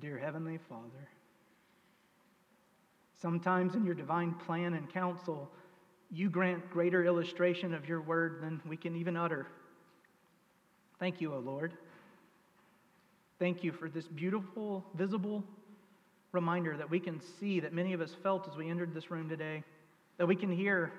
Dear 0.00 0.16
Heavenly 0.16 0.58
Father, 0.66 1.08
sometimes 3.20 3.74
in 3.74 3.84
your 3.84 3.94
divine 3.94 4.32
plan 4.32 4.72
and 4.72 4.88
counsel, 4.90 5.50
you 6.10 6.30
grant 6.30 6.70
greater 6.70 7.04
illustration 7.04 7.74
of 7.74 7.86
your 7.86 8.00
word 8.00 8.40
than 8.40 8.62
we 8.66 8.78
can 8.78 8.96
even 8.96 9.14
utter. 9.14 9.46
Thank 10.98 11.20
you, 11.20 11.34
O 11.34 11.38
Lord. 11.38 11.74
Thank 13.38 13.62
you 13.62 13.72
for 13.72 13.90
this 13.90 14.06
beautiful, 14.06 14.86
visible 14.94 15.44
reminder 16.32 16.78
that 16.78 16.88
we 16.88 16.98
can 16.98 17.20
see 17.38 17.60
that 17.60 17.74
many 17.74 17.92
of 17.92 18.00
us 18.00 18.14
felt 18.22 18.48
as 18.48 18.56
we 18.56 18.70
entered 18.70 18.94
this 18.94 19.10
room 19.10 19.28
today, 19.28 19.62
that 20.16 20.26
we 20.26 20.36
can 20.36 20.50
hear 20.50 20.92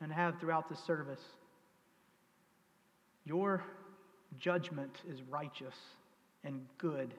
and 0.00 0.12
have 0.12 0.40
throughout 0.40 0.68
this 0.68 0.80
service. 0.80 1.22
Your 3.24 3.62
judgment 4.40 4.96
is 5.08 5.22
righteous 5.30 5.76
and 6.42 6.66
good 6.78 7.14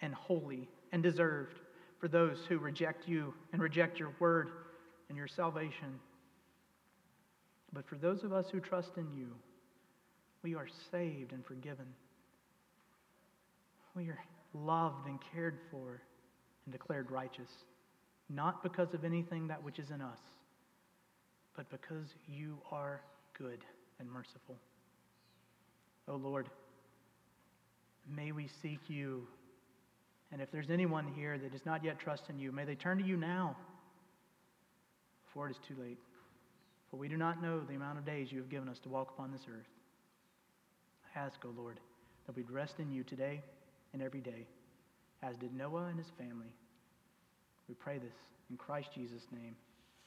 and 0.00 0.14
holy 0.14 0.68
and 0.92 1.02
deserved 1.02 1.60
for 1.98 2.08
those 2.08 2.38
who 2.48 2.58
reject 2.58 3.08
you 3.08 3.34
and 3.52 3.60
reject 3.60 3.98
your 3.98 4.12
word 4.20 4.50
and 5.08 5.18
your 5.18 5.28
salvation. 5.28 5.98
But 7.72 7.86
for 7.86 7.96
those 7.96 8.22
of 8.22 8.32
us 8.32 8.46
who 8.50 8.60
trust 8.60 8.96
in 8.96 9.08
you, 9.16 9.28
we 10.42 10.54
are 10.54 10.68
saved 10.90 11.32
and 11.32 11.44
forgiven. 11.44 11.86
We 13.94 14.08
are 14.08 14.18
loved 14.54 15.06
and 15.06 15.18
cared 15.32 15.58
for 15.70 16.00
and 16.64 16.72
declared 16.72 17.10
righteous, 17.10 17.50
not 18.28 18.62
because 18.62 18.94
of 18.94 19.04
anything 19.04 19.48
that 19.48 19.62
which 19.62 19.78
is 19.78 19.90
in 19.90 20.00
us, 20.00 20.20
but 21.56 21.68
because 21.70 22.14
you 22.26 22.58
are 22.70 23.00
good 23.36 23.64
and 23.98 24.08
merciful. 24.10 24.56
O 26.06 26.12
oh 26.12 26.16
Lord, 26.16 26.48
may 28.08 28.32
we 28.32 28.48
seek 28.62 28.80
you 28.88 29.26
and 30.32 30.42
if 30.42 30.50
there's 30.50 30.70
anyone 30.70 31.06
here 31.14 31.38
that 31.38 31.52
does 31.52 31.64
not 31.64 31.84
yet 31.84 31.98
trust 31.98 32.24
in 32.28 32.38
you, 32.38 32.52
may 32.52 32.64
they 32.64 32.74
turn 32.74 32.98
to 32.98 33.04
you 33.04 33.16
now 33.16 33.56
before 35.26 35.48
it 35.48 35.52
is 35.52 35.58
too 35.66 35.74
late. 35.80 35.98
For 36.90 36.96
we 36.96 37.08
do 37.08 37.16
not 37.16 37.42
know 37.42 37.60
the 37.60 37.74
amount 37.74 37.98
of 37.98 38.04
days 38.04 38.30
you 38.30 38.38
have 38.38 38.50
given 38.50 38.68
us 38.68 38.78
to 38.80 38.88
walk 38.88 39.10
upon 39.10 39.32
this 39.32 39.42
earth. 39.48 39.68
I 41.14 41.18
ask, 41.18 41.38
O 41.44 41.48
oh 41.48 41.60
Lord, 41.60 41.80
that 42.26 42.36
we'd 42.36 42.50
rest 42.50 42.74
in 42.78 42.90
you 42.90 43.02
today 43.04 43.42
and 43.92 44.02
every 44.02 44.20
day. 44.20 44.46
as 45.22 45.36
did 45.36 45.52
Noah 45.54 45.86
and 45.86 45.98
his 45.98 46.10
family. 46.16 46.52
We 47.68 47.74
pray 47.74 47.98
this 47.98 48.14
in 48.50 48.56
Christ 48.56 48.90
Jesus' 48.94 49.26
name. 49.32 49.56